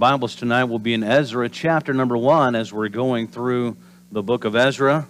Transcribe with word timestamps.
Bibles 0.00 0.34
tonight 0.34 0.64
will 0.64 0.78
be 0.78 0.94
in 0.94 1.04
Ezra 1.04 1.50
chapter 1.50 1.92
number 1.92 2.16
one 2.16 2.54
as 2.54 2.72
we're 2.72 2.88
going 2.88 3.28
through 3.28 3.76
the 4.10 4.22
book 4.22 4.46
of 4.46 4.56
Ezra. 4.56 5.06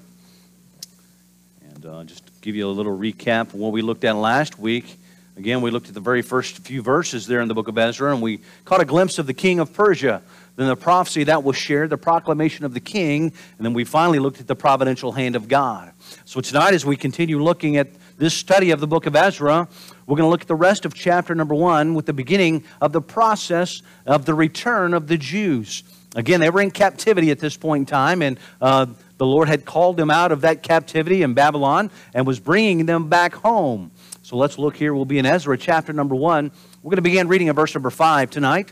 And 1.62 1.86
uh, 1.86 2.02
just 2.02 2.28
give 2.40 2.56
you 2.56 2.66
a 2.66 2.72
little 2.72 2.98
recap 2.98 3.42
of 3.42 3.54
what 3.54 3.70
we 3.70 3.82
looked 3.82 4.02
at 4.02 4.16
last 4.16 4.58
week. 4.58 4.98
Again, 5.36 5.62
we 5.62 5.70
looked 5.70 5.86
at 5.86 5.94
the 5.94 6.00
very 6.00 6.22
first 6.22 6.58
few 6.58 6.82
verses 6.82 7.28
there 7.28 7.40
in 7.40 7.46
the 7.46 7.54
book 7.54 7.68
of 7.68 7.78
Ezra, 7.78 8.12
and 8.12 8.20
we 8.20 8.40
caught 8.64 8.80
a 8.80 8.84
glimpse 8.84 9.20
of 9.20 9.28
the 9.28 9.32
king 9.32 9.60
of 9.60 9.72
Persia, 9.72 10.22
then 10.56 10.66
the 10.66 10.74
prophecy 10.74 11.22
that 11.22 11.44
was 11.44 11.56
shared, 11.56 11.90
the 11.90 11.96
proclamation 11.96 12.64
of 12.64 12.74
the 12.74 12.80
king, 12.80 13.32
and 13.58 13.64
then 13.64 13.74
we 13.74 13.84
finally 13.84 14.18
looked 14.18 14.40
at 14.40 14.48
the 14.48 14.56
providential 14.56 15.12
hand 15.12 15.36
of 15.36 15.46
God. 15.46 15.92
So 16.24 16.40
tonight, 16.40 16.74
as 16.74 16.84
we 16.84 16.96
continue 16.96 17.40
looking 17.40 17.76
at 17.76 17.90
this 18.20 18.34
study 18.34 18.70
of 18.70 18.80
the 18.80 18.86
book 18.86 19.06
of 19.06 19.16
Ezra, 19.16 19.66
we're 20.06 20.16
going 20.16 20.26
to 20.26 20.30
look 20.30 20.42
at 20.42 20.46
the 20.46 20.54
rest 20.54 20.84
of 20.84 20.92
chapter 20.92 21.34
number 21.34 21.54
one 21.54 21.94
with 21.94 22.04
the 22.04 22.12
beginning 22.12 22.64
of 22.78 22.92
the 22.92 23.00
process 23.00 23.80
of 24.04 24.26
the 24.26 24.34
return 24.34 24.92
of 24.92 25.06
the 25.06 25.16
Jews. 25.16 25.82
Again, 26.14 26.38
they 26.40 26.50
were 26.50 26.60
in 26.60 26.70
captivity 26.70 27.30
at 27.30 27.38
this 27.38 27.56
point 27.56 27.80
in 27.80 27.86
time, 27.86 28.20
and 28.20 28.38
uh, 28.60 28.86
the 29.16 29.24
Lord 29.24 29.48
had 29.48 29.64
called 29.64 29.96
them 29.96 30.10
out 30.10 30.32
of 30.32 30.42
that 30.42 30.62
captivity 30.62 31.22
in 31.22 31.32
Babylon 31.32 31.90
and 32.12 32.26
was 32.26 32.38
bringing 32.38 32.84
them 32.84 33.08
back 33.08 33.32
home. 33.32 33.90
So 34.22 34.36
let's 34.36 34.58
look 34.58 34.76
here. 34.76 34.92
We'll 34.92 35.06
be 35.06 35.18
in 35.18 35.24
Ezra 35.24 35.56
chapter 35.56 35.94
number 35.94 36.14
1. 36.14 36.52
We're 36.82 36.90
going 36.90 36.96
to 36.96 37.02
begin 37.02 37.26
reading 37.26 37.48
at 37.48 37.56
verse 37.56 37.74
number 37.74 37.90
5 37.90 38.28
tonight. 38.28 38.70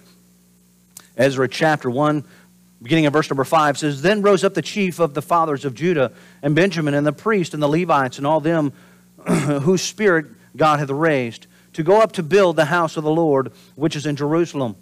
Ezra 1.17 1.49
chapter 1.49 1.89
1, 1.89 2.23
beginning 2.83 3.07
of 3.07 3.15
verse 3.15 3.31
number 3.31 3.45
5 3.45 3.79
says, 3.79 4.03
Then 4.03 4.21
rose 4.21 4.45
up 4.45 4.53
the 4.53 4.61
chief 4.61 4.99
of 4.99 5.15
the 5.15 5.23
fathers 5.23 5.65
of 5.65 5.75
Judah 5.75 6.13
and 6.43 6.55
Benjamin 6.55 6.93
and 6.93 7.07
the 7.07 7.15
priest 7.15 7.55
and 7.55 7.63
the 7.63 7.69
Levites 7.69 8.19
and 8.19 8.27
all 8.27 8.41
them 8.41 8.75
whose 9.63 9.83
spirit 9.83 10.27
God 10.57 10.79
hath 10.79 10.91
raised, 10.91 11.47
to 11.75 11.83
go 11.83 12.01
up 12.01 12.13
to 12.13 12.23
build 12.23 12.57
the 12.57 12.65
house 12.65 12.97
of 12.97 13.05
the 13.05 13.11
Lord 13.11 13.53
which 13.77 13.95
is 13.95 14.07
in 14.07 14.17
Jerusalem. 14.17 14.77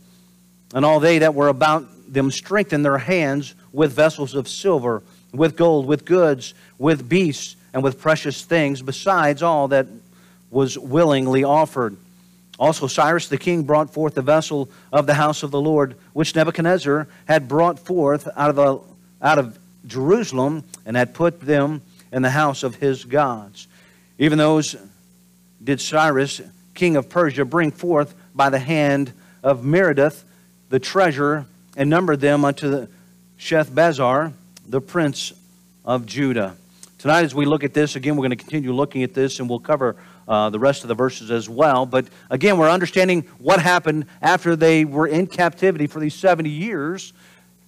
And 0.72 0.84
all 0.84 1.00
they 1.00 1.18
that 1.18 1.34
were 1.34 1.48
about 1.48 1.86
them 2.12 2.30
strengthened 2.30 2.84
their 2.84 2.98
hands 2.98 3.54
with 3.72 3.92
vessels 3.92 4.34
of 4.34 4.48
silver, 4.48 5.02
with 5.32 5.56
gold, 5.56 5.86
with 5.86 6.04
goods, 6.04 6.54
with 6.78 7.08
beasts, 7.08 7.56
and 7.74 7.82
with 7.82 8.00
precious 8.00 8.42
things, 8.42 8.80
besides 8.80 9.42
all 9.42 9.68
that 9.68 9.86
was 10.50 10.78
willingly 10.78 11.44
offered. 11.44 11.96
Also, 12.58 12.86
Cyrus 12.86 13.28
the 13.28 13.36
king 13.36 13.64
brought 13.64 13.92
forth 13.92 14.14
the 14.14 14.22
vessel 14.22 14.70
of 14.92 15.06
the 15.06 15.14
house 15.14 15.42
of 15.42 15.50
the 15.50 15.60
Lord, 15.60 15.96
which 16.14 16.34
Nebuchadnezzar 16.34 17.06
had 17.26 17.48
brought 17.48 17.78
forth 17.78 18.28
out 18.34 18.50
of, 18.50 18.56
the, 18.56 18.80
out 19.20 19.38
of 19.38 19.58
Jerusalem, 19.86 20.64
and 20.86 20.96
had 20.96 21.12
put 21.12 21.40
them 21.40 21.82
in 22.12 22.22
the 22.22 22.30
house 22.30 22.62
of 22.62 22.76
his 22.76 23.04
gods. 23.04 23.68
Even 24.18 24.38
those 24.38 24.76
did 25.62 25.80
Cyrus, 25.80 26.40
king 26.74 26.96
of 26.96 27.08
Persia, 27.08 27.44
bring 27.44 27.70
forth 27.70 28.14
by 28.34 28.50
the 28.50 28.58
hand 28.58 29.12
of 29.42 29.62
Merodach 29.64 30.22
the 30.68 30.78
treasure, 30.80 31.46
and 31.76 31.88
numbered 31.88 32.20
them 32.20 32.44
unto 32.44 32.68
the 32.68 32.88
Sheshbazzar, 33.38 34.32
the 34.68 34.80
prince 34.80 35.32
of 35.84 36.06
Judah. 36.06 36.56
Tonight, 36.98 37.24
as 37.24 37.34
we 37.34 37.44
look 37.44 37.62
at 37.62 37.74
this, 37.74 37.94
again, 37.94 38.16
we're 38.16 38.22
going 38.22 38.30
to 38.30 38.36
continue 38.36 38.72
looking 38.72 39.02
at 39.02 39.14
this, 39.14 39.38
and 39.38 39.48
we'll 39.48 39.60
cover 39.60 39.96
uh, 40.26 40.50
the 40.50 40.58
rest 40.58 40.82
of 40.82 40.88
the 40.88 40.94
verses 40.94 41.30
as 41.30 41.48
well. 41.48 41.86
But 41.86 42.06
again, 42.30 42.58
we're 42.58 42.70
understanding 42.70 43.22
what 43.38 43.60
happened 43.60 44.06
after 44.20 44.56
they 44.56 44.84
were 44.84 45.06
in 45.06 45.26
captivity 45.26 45.86
for 45.86 46.00
these 46.00 46.14
70 46.14 46.50
years 46.50 47.12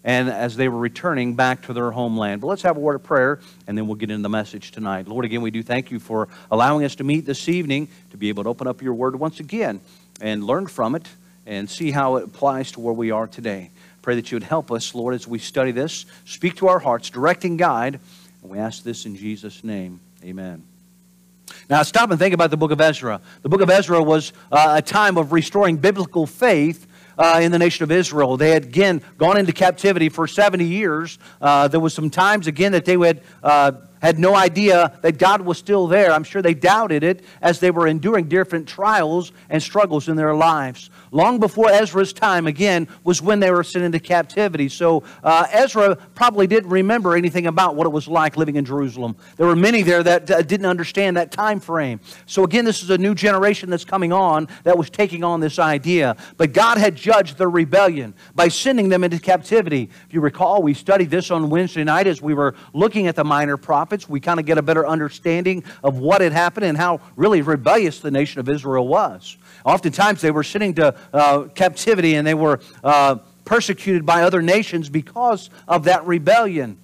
and 0.04 0.28
as 0.28 0.56
they 0.56 0.68
were 0.68 0.78
returning 0.78 1.34
back 1.34 1.62
to 1.62 1.72
their 1.72 1.90
homeland. 1.90 2.40
But 2.40 2.46
let's 2.48 2.62
have 2.62 2.76
a 2.76 2.80
word 2.80 2.94
of 2.94 3.02
prayer, 3.02 3.40
and 3.66 3.76
then 3.76 3.86
we'll 3.86 3.96
get 3.96 4.10
into 4.10 4.22
the 4.22 4.28
message 4.28 4.70
tonight. 4.70 5.08
Lord, 5.08 5.24
again, 5.24 5.42
we 5.42 5.50
do 5.50 5.62
thank 5.62 5.90
you 5.90 5.98
for 5.98 6.28
allowing 6.50 6.84
us 6.84 6.94
to 6.96 7.04
meet 7.04 7.26
this 7.26 7.48
evening 7.48 7.88
to 8.10 8.16
be 8.16 8.28
able 8.28 8.44
to 8.44 8.48
open 8.48 8.66
up 8.66 8.80
your 8.80 8.94
word 8.94 9.16
once 9.16 9.40
again 9.40 9.80
and 10.20 10.44
learn 10.44 10.66
from 10.66 10.94
it 10.94 11.06
and 11.46 11.68
see 11.68 11.90
how 11.90 12.16
it 12.16 12.24
applies 12.24 12.72
to 12.72 12.80
where 12.80 12.94
we 12.94 13.10
are 13.10 13.26
today. 13.26 13.70
Pray 14.02 14.14
that 14.14 14.30
you 14.30 14.36
would 14.36 14.44
help 14.44 14.70
us, 14.70 14.94
Lord, 14.94 15.14
as 15.14 15.26
we 15.26 15.38
study 15.38 15.72
this. 15.72 16.06
Speak 16.24 16.56
to 16.56 16.68
our 16.68 16.78
hearts, 16.78 17.10
direct 17.10 17.44
and 17.44 17.58
guide. 17.58 18.00
And 18.42 18.50
we 18.50 18.58
ask 18.58 18.82
this 18.82 19.04
in 19.06 19.16
Jesus' 19.16 19.64
name. 19.64 20.00
Amen. 20.24 20.64
Now, 21.68 21.82
stop 21.82 22.10
and 22.10 22.18
think 22.18 22.34
about 22.34 22.50
the 22.50 22.56
book 22.56 22.70
of 22.70 22.80
Ezra. 22.80 23.20
The 23.42 23.48
book 23.48 23.60
of 23.60 23.70
Ezra 23.70 24.02
was 24.02 24.32
uh, 24.50 24.74
a 24.78 24.82
time 24.82 25.16
of 25.18 25.32
restoring 25.32 25.76
biblical 25.76 26.26
faith 26.26 26.86
uh, 27.18 27.40
in 27.42 27.52
the 27.52 27.58
nation 27.58 27.82
of 27.82 27.90
Israel. 27.90 28.36
They 28.36 28.50
had 28.50 28.64
again 28.64 29.02
gone 29.18 29.36
into 29.36 29.52
captivity 29.52 30.08
for 30.08 30.26
70 30.26 30.64
years. 30.64 31.18
Uh, 31.40 31.68
there 31.68 31.80
was 31.80 31.92
some 31.92 32.10
times 32.10 32.46
again 32.46 32.72
that 32.72 32.84
they 32.84 32.96
had 32.96 33.22
had 34.00 34.18
no 34.18 34.34
idea 34.34 34.98
that 35.02 35.18
God 35.18 35.40
was 35.40 35.58
still 35.58 35.86
there. 35.86 36.12
I'm 36.12 36.24
sure 36.24 36.42
they 36.42 36.54
doubted 36.54 37.02
it 37.02 37.24
as 37.40 37.60
they 37.60 37.70
were 37.70 37.86
enduring 37.86 38.28
different 38.28 38.68
trials 38.68 39.32
and 39.50 39.62
struggles 39.62 40.08
in 40.08 40.16
their 40.16 40.34
lives. 40.34 40.90
Long 41.10 41.40
before 41.40 41.70
Ezra's 41.70 42.12
time, 42.12 42.46
again, 42.46 42.88
was 43.04 43.22
when 43.22 43.40
they 43.40 43.50
were 43.50 43.64
sent 43.64 43.84
into 43.84 43.98
captivity. 43.98 44.68
So 44.68 45.04
uh, 45.24 45.46
Ezra 45.50 45.96
probably 46.14 46.46
didn't 46.46 46.70
remember 46.70 47.16
anything 47.16 47.46
about 47.46 47.76
what 47.76 47.86
it 47.86 47.90
was 47.90 48.08
like 48.08 48.36
living 48.36 48.56
in 48.56 48.64
Jerusalem. 48.64 49.16
There 49.36 49.46
were 49.46 49.56
many 49.56 49.82
there 49.82 50.02
that 50.02 50.30
uh, 50.30 50.42
didn't 50.42 50.66
understand 50.66 51.16
that 51.16 51.32
time 51.32 51.60
frame. 51.60 52.00
So 52.26 52.44
again, 52.44 52.64
this 52.64 52.82
is 52.82 52.90
a 52.90 52.98
new 52.98 53.14
generation 53.14 53.70
that's 53.70 53.84
coming 53.84 54.12
on 54.12 54.48
that 54.64 54.76
was 54.76 54.90
taking 54.90 55.24
on 55.24 55.40
this 55.40 55.58
idea. 55.58 56.16
But 56.36 56.52
God 56.52 56.78
had 56.78 56.94
judged 56.94 57.38
their 57.38 57.50
rebellion 57.50 58.14
by 58.34 58.48
sending 58.48 58.88
them 58.88 59.02
into 59.02 59.18
captivity. 59.18 59.90
If 60.06 60.14
you 60.14 60.20
recall, 60.20 60.62
we 60.62 60.74
studied 60.74 61.10
this 61.10 61.30
on 61.30 61.50
Wednesday 61.50 61.84
night 61.84 62.06
as 62.06 62.20
we 62.20 62.34
were 62.34 62.54
looking 62.74 63.06
at 63.06 63.16
the 63.16 63.24
minor 63.24 63.56
prophets 63.56 63.87
prophets, 63.88 64.06
we 64.06 64.20
kind 64.20 64.38
of 64.38 64.44
get 64.44 64.58
a 64.58 64.62
better 64.62 64.86
understanding 64.86 65.64
of 65.82 65.96
what 65.96 66.20
had 66.20 66.30
happened 66.30 66.66
and 66.66 66.76
how 66.76 67.00
really 67.16 67.40
rebellious 67.40 68.00
the 68.00 68.10
nation 68.10 68.38
of 68.38 68.46
Israel 68.46 68.86
was. 68.86 69.38
Oftentimes, 69.64 70.20
they 70.20 70.30
were 70.30 70.42
sitting 70.42 70.74
to 70.74 70.94
uh, 71.10 71.44
captivity 71.54 72.14
and 72.14 72.26
they 72.26 72.34
were 72.34 72.60
uh, 72.84 73.16
persecuted 73.46 74.04
by 74.04 74.24
other 74.24 74.42
nations 74.42 74.90
because 74.90 75.48
of 75.66 75.84
that 75.84 76.06
rebellion. 76.06 76.76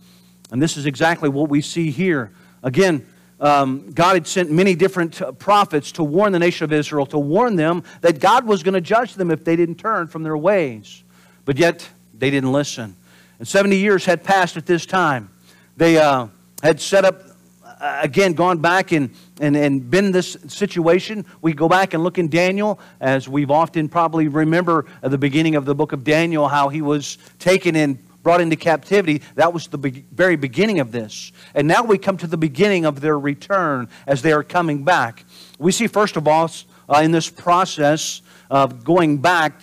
And 0.50 0.62
this 0.62 0.78
is 0.78 0.86
exactly 0.86 1.28
what 1.28 1.50
we 1.50 1.60
see 1.60 1.90
here. 1.90 2.32
Again, 2.62 3.06
um, 3.38 3.90
God 3.90 4.14
had 4.14 4.26
sent 4.26 4.50
many 4.50 4.74
different 4.74 5.20
uh, 5.20 5.32
prophets 5.32 5.92
to 5.92 6.04
warn 6.04 6.32
the 6.32 6.38
nation 6.38 6.64
of 6.64 6.72
Israel, 6.72 7.04
to 7.06 7.18
warn 7.18 7.56
them 7.56 7.82
that 8.00 8.18
God 8.18 8.46
was 8.46 8.62
going 8.62 8.72
to 8.72 8.80
judge 8.80 9.12
them 9.12 9.30
if 9.30 9.44
they 9.44 9.56
didn't 9.56 9.74
turn 9.74 10.06
from 10.06 10.22
their 10.22 10.38
ways. 10.38 11.04
But 11.44 11.58
yet, 11.58 11.86
they 12.16 12.30
didn't 12.30 12.52
listen. 12.52 12.96
And 13.38 13.46
70 13.46 13.76
years 13.76 14.06
had 14.06 14.24
passed 14.24 14.56
at 14.56 14.64
this 14.64 14.86
time. 14.86 15.28
They, 15.76 15.98
uh, 15.98 16.28
had 16.64 16.80
set 16.80 17.04
up, 17.04 17.22
uh, 17.62 18.00
again, 18.02 18.32
gone 18.32 18.58
back 18.58 18.90
and, 18.90 19.10
and, 19.38 19.54
and 19.54 19.90
been 19.90 20.12
this 20.12 20.38
situation. 20.48 21.26
We 21.42 21.52
go 21.52 21.68
back 21.68 21.92
and 21.92 22.02
look 22.02 22.16
in 22.16 22.28
Daniel, 22.28 22.80
as 23.00 23.28
we've 23.28 23.50
often 23.50 23.86
probably 23.86 24.28
remember 24.28 24.86
at 25.02 25.10
the 25.10 25.18
beginning 25.18 25.56
of 25.56 25.66
the 25.66 25.74
book 25.74 25.92
of 25.92 26.04
Daniel, 26.04 26.48
how 26.48 26.70
he 26.70 26.80
was 26.80 27.18
taken 27.38 27.76
and 27.76 27.98
brought 28.22 28.40
into 28.40 28.56
captivity. 28.56 29.20
That 29.34 29.52
was 29.52 29.66
the 29.66 29.76
be- 29.76 30.06
very 30.10 30.36
beginning 30.36 30.80
of 30.80 30.90
this. 30.90 31.32
And 31.54 31.68
now 31.68 31.84
we 31.84 31.98
come 31.98 32.16
to 32.16 32.26
the 32.26 32.38
beginning 32.38 32.86
of 32.86 33.02
their 33.02 33.18
return 33.18 33.90
as 34.06 34.22
they 34.22 34.32
are 34.32 34.42
coming 34.42 34.84
back. 34.84 35.26
We 35.58 35.70
see, 35.70 35.86
first 35.86 36.16
of 36.16 36.26
all, 36.26 36.50
uh, 36.88 37.02
in 37.04 37.10
this 37.10 37.28
process 37.28 38.22
of 38.48 38.84
going 38.84 39.18
back, 39.18 39.60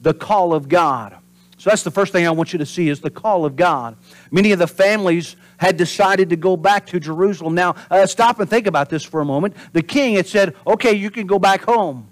the 0.00 0.14
call 0.14 0.52
of 0.52 0.68
God. 0.68 1.16
So 1.60 1.68
that's 1.68 1.82
the 1.82 1.90
first 1.90 2.10
thing 2.10 2.26
I 2.26 2.30
want 2.30 2.54
you 2.54 2.58
to 2.60 2.64
see 2.64 2.88
is 2.88 3.00
the 3.00 3.10
call 3.10 3.44
of 3.44 3.54
God. 3.54 3.94
Many 4.30 4.52
of 4.52 4.58
the 4.58 4.66
families 4.66 5.36
had 5.58 5.76
decided 5.76 6.30
to 6.30 6.36
go 6.36 6.56
back 6.56 6.86
to 6.86 6.98
Jerusalem. 6.98 7.54
Now, 7.54 7.74
uh, 7.90 8.06
stop 8.06 8.40
and 8.40 8.48
think 8.48 8.66
about 8.66 8.88
this 8.88 9.04
for 9.04 9.20
a 9.20 9.26
moment. 9.26 9.54
The 9.74 9.82
king 9.82 10.14
had 10.14 10.26
said, 10.26 10.56
okay, 10.66 10.94
you 10.94 11.10
can 11.10 11.26
go 11.26 11.38
back 11.38 11.60
home. 11.60 12.08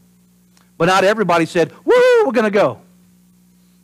But 0.76 0.84
not 0.84 1.02
everybody 1.02 1.46
said, 1.46 1.72
woo, 1.82 2.26
we're 2.26 2.32
going 2.32 2.44
to 2.44 2.50
go. 2.50 2.82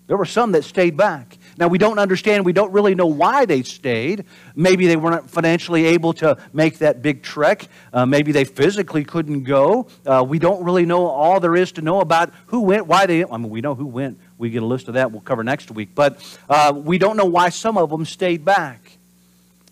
There 0.07 0.19
were 0.19 0.27
some 0.27 0.53
that 0.53 0.65
stayed 0.65 0.99
back. 0.99 1.39
Now, 1.57 1.69
we 1.69 1.79
don't 1.79 1.99
understand, 1.99 2.45
we 2.45 2.53
don't 2.53 2.73
really 2.73 2.95
know 2.95 3.07
why 3.07 3.47
they 3.47 3.63
stayed. 3.63 4.27
Maybe 4.55 4.87
they 4.87 4.97
weren't 4.97 5.31
financially 5.31 5.87
able 5.87 6.13
to 6.15 6.37
make 6.53 6.77
that 6.81 7.01
big 7.01 7.23
trek. 7.23 7.69
Uh, 7.91 8.05
maybe 8.05 8.33
they 8.33 8.45
physically 8.45 9.03
couldn't 9.03 9.45
go. 9.45 9.87
Uh, 10.05 10.27
we 10.29 10.39
don't 10.39 10.63
really 10.63 10.85
know 10.85 11.07
all 11.07 11.41
there 11.41 11.57
is 11.57 11.73
to 11.73 11.81
know 11.81 12.01
about 12.01 12.35
who 12.49 12.61
went, 12.61 12.87
why 12.87 13.07
they, 13.07 13.25
I 13.25 13.39
mean, 13.39 13.49
we 13.49 13.63
know 13.63 13.75
who 13.75 13.87
went. 13.87 14.19
We 14.39 14.51
get 14.51 14.63
a 14.63 14.67
list 14.67 14.89
of 14.89 14.95
that 14.95 15.13
we'll 15.13 15.21
cover 15.21 15.45
next 15.45 15.71
week. 15.71 15.91
But 15.95 16.39
uh, 16.49 16.73
we 16.75 16.99
don't 16.99 17.17
know 17.17 17.25
why 17.25 17.51
some 17.51 17.79
of 17.79 17.91
them 17.91 18.05
stayed 18.05 18.45
back. 18.45 18.99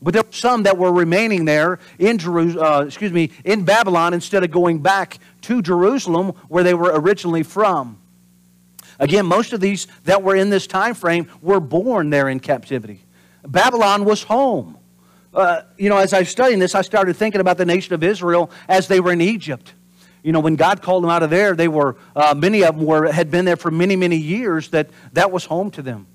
But 0.00 0.14
there 0.14 0.22
were 0.22 0.32
some 0.32 0.64
that 0.64 0.76
were 0.76 0.92
remaining 0.92 1.44
there 1.44 1.78
in 1.98 2.18
Jerusalem, 2.18 2.64
uh, 2.64 2.84
excuse 2.84 3.12
me, 3.12 3.30
in 3.44 3.64
Babylon 3.64 4.14
instead 4.14 4.42
of 4.42 4.50
going 4.50 4.80
back 4.80 5.18
to 5.42 5.62
Jerusalem 5.62 6.30
where 6.48 6.64
they 6.64 6.74
were 6.74 6.90
originally 6.92 7.44
from. 7.44 7.98
Again, 8.98 9.26
most 9.26 9.52
of 9.52 9.60
these 9.60 9.86
that 10.04 10.22
were 10.22 10.36
in 10.36 10.50
this 10.50 10.66
time 10.66 10.94
frame 10.94 11.28
were 11.40 11.60
born 11.60 12.10
there 12.10 12.28
in 12.28 12.40
captivity. 12.40 13.04
Babylon 13.46 14.04
was 14.04 14.22
home. 14.22 14.78
Uh, 15.32 15.62
you 15.78 15.88
know, 15.88 15.96
as 15.96 16.12
I 16.12 16.20
was 16.20 16.28
studying 16.28 16.58
this, 16.58 16.74
I 16.74 16.82
started 16.82 17.16
thinking 17.16 17.40
about 17.40 17.56
the 17.56 17.64
nation 17.64 17.94
of 17.94 18.02
Israel 18.02 18.50
as 18.68 18.88
they 18.88 19.00
were 19.00 19.12
in 19.12 19.20
Egypt. 19.20 19.72
You 20.22 20.32
know, 20.32 20.40
when 20.40 20.56
God 20.56 20.82
called 20.82 21.02
them 21.02 21.10
out 21.10 21.22
of 21.22 21.30
there, 21.30 21.54
they 21.54 21.68
were 21.68 21.96
uh, 22.14 22.34
many 22.36 22.62
of 22.62 22.76
them 22.76 22.86
were 22.86 23.10
had 23.10 23.30
been 23.30 23.44
there 23.44 23.56
for 23.56 23.70
many, 23.70 23.96
many 23.96 24.16
years. 24.16 24.68
That 24.68 24.90
that 25.12 25.30
was 25.32 25.44
home 25.44 25.70
to 25.72 25.82
them. 25.82 26.06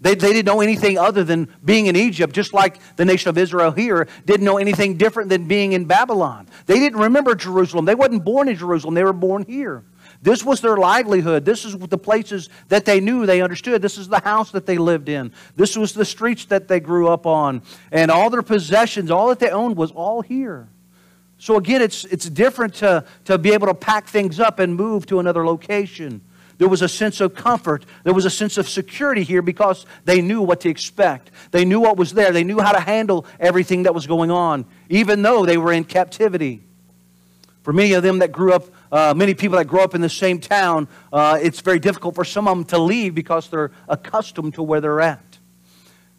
They, 0.00 0.14
they 0.14 0.32
didn't 0.32 0.46
know 0.46 0.62
anything 0.62 0.96
other 0.96 1.24
than 1.24 1.48
being 1.62 1.86
in 1.86 1.94
Egypt, 1.94 2.34
just 2.34 2.54
like 2.54 2.80
the 2.96 3.04
nation 3.04 3.28
of 3.28 3.36
Israel 3.36 3.70
here 3.70 4.08
didn't 4.24 4.44
know 4.44 4.56
anything 4.56 4.96
different 4.96 5.28
than 5.28 5.46
being 5.46 5.72
in 5.72 5.84
Babylon. 5.84 6.48
They 6.64 6.78
didn't 6.78 6.98
remember 6.98 7.34
Jerusalem. 7.34 7.84
They 7.84 7.94
wasn't 7.94 8.24
born 8.24 8.48
in 8.48 8.56
Jerusalem. 8.56 8.94
They 8.94 9.04
were 9.04 9.12
born 9.12 9.44
here. 9.46 9.84
This 10.22 10.44
was 10.44 10.60
their 10.60 10.76
livelihood. 10.76 11.44
This 11.44 11.64
is 11.64 11.76
the 11.76 11.98
places 11.98 12.48
that 12.68 12.84
they 12.84 13.00
knew, 13.00 13.26
they 13.26 13.42
understood. 13.42 13.82
This 13.82 13.98
is 13.98 14.08
the 14.08 14.20
house 14.20 14.50
that 14.52 14.66
they 14.66 14.78
lived 14.78 15.08
in. 15.08 15.32
This 15.56 15.76
was 15.76 15.92
the 15.92 16.04
streets 16.04 16.46
that 16.46 16.68
they 16.68 16.80
grew 16.80 17.08
up 17.08 17.26
on. 17.26 17.62
And 17.90 18.10
all 18.10 18.30
their 18.30 18.42
possessions, 18.42 19.10
all 19.10 19.28
that 19.28 19.38
they 19.38 19.50
owned 19.50 19.76
was 19.76 19.92
all 19.92 20.22
here. 20.22 20.68
So 21.40 21.56
again, 21.56 21.80
it's, 21.80 22.04
it's 22.04 22.28
different 22.28 22.74
to, 22.74 23.02
to 23.24 23.38
be 23.38 23.54
able 23.54 23.66
to 23.68 23.74
pack 23.74 24.06
things 24.06 24.38
up 24.38 24.58
and 24.58 24.76
move 24.76 25.06
to 25.06 25.20
another 25.20 25.46
location. 25.46 26.20
There 26.58 26.68
was 26.68 26.82
a 26.82 26.88
sense 26.88 27.22
of 27.22 27.34
comfort. 27.34 27.86
There 28.04 28.12
was 28.12 28.26
a 28.26 28.30
sense 28.30 28.58
of 28.58 28.68
security 28.68 29.22
here 29.22 29.40
because 29.40 29.86
they 30.04 30.20
knew 30.20 30.42
what 30.42 30.60
to 30.60 30.68
expect. 30.68 31.30
They 31.50 31.64
knew 31.64 31.80
what 31.80 31.96
was 31.96 32.12
there. 32.12 32.30
They 32.32 32.44
knew 32.44 32.60
how 32.60 32.72
to 32.72 32.80
handle 32.80 33.24
everything 33.40 33.84
that 33.84 33.94
was 33.94 34.06
going 34.06 34.30
on, 34.30 34.66
even 34.90 35.22
though 35.22 35.46
they 35.46 35.56
were 35.56 35.72
in 35.72 35.84
captivity. 35.84 36.62
For 37.62 37.72
many 37.72 37.94
of 37.94 38.02
them 38.02 38.18
that 38.18 38.32
grew 38.32 38.52
up, 38.52 38.64
uh, 38.92 39.14
many 39.16 39.32
people 39.32 39.56
that 39.56 39.64
grow 39.64 39.82
up 39.82 39.94
in 39.94 40.02
the 40.02 40.10
same 40.10 40.40
town, 40.40 40.88
uh, 41.10 41.38
it's 41.40 41.60
very 41.60 41.78
difficult 41.78 42.14
for 42.14 42.24
some 42.24 42.48
of 42.48 42.54
them 42.54 42.64
to 42.66 42.78
leave 42.78 43.14
because 43.14 43.48
they're 43.48 43.70
accustomed 43.88 44.52
to 44.54 44.62
where 44.62 44.82
they're 44.82 45.00
at. 45.00 45.38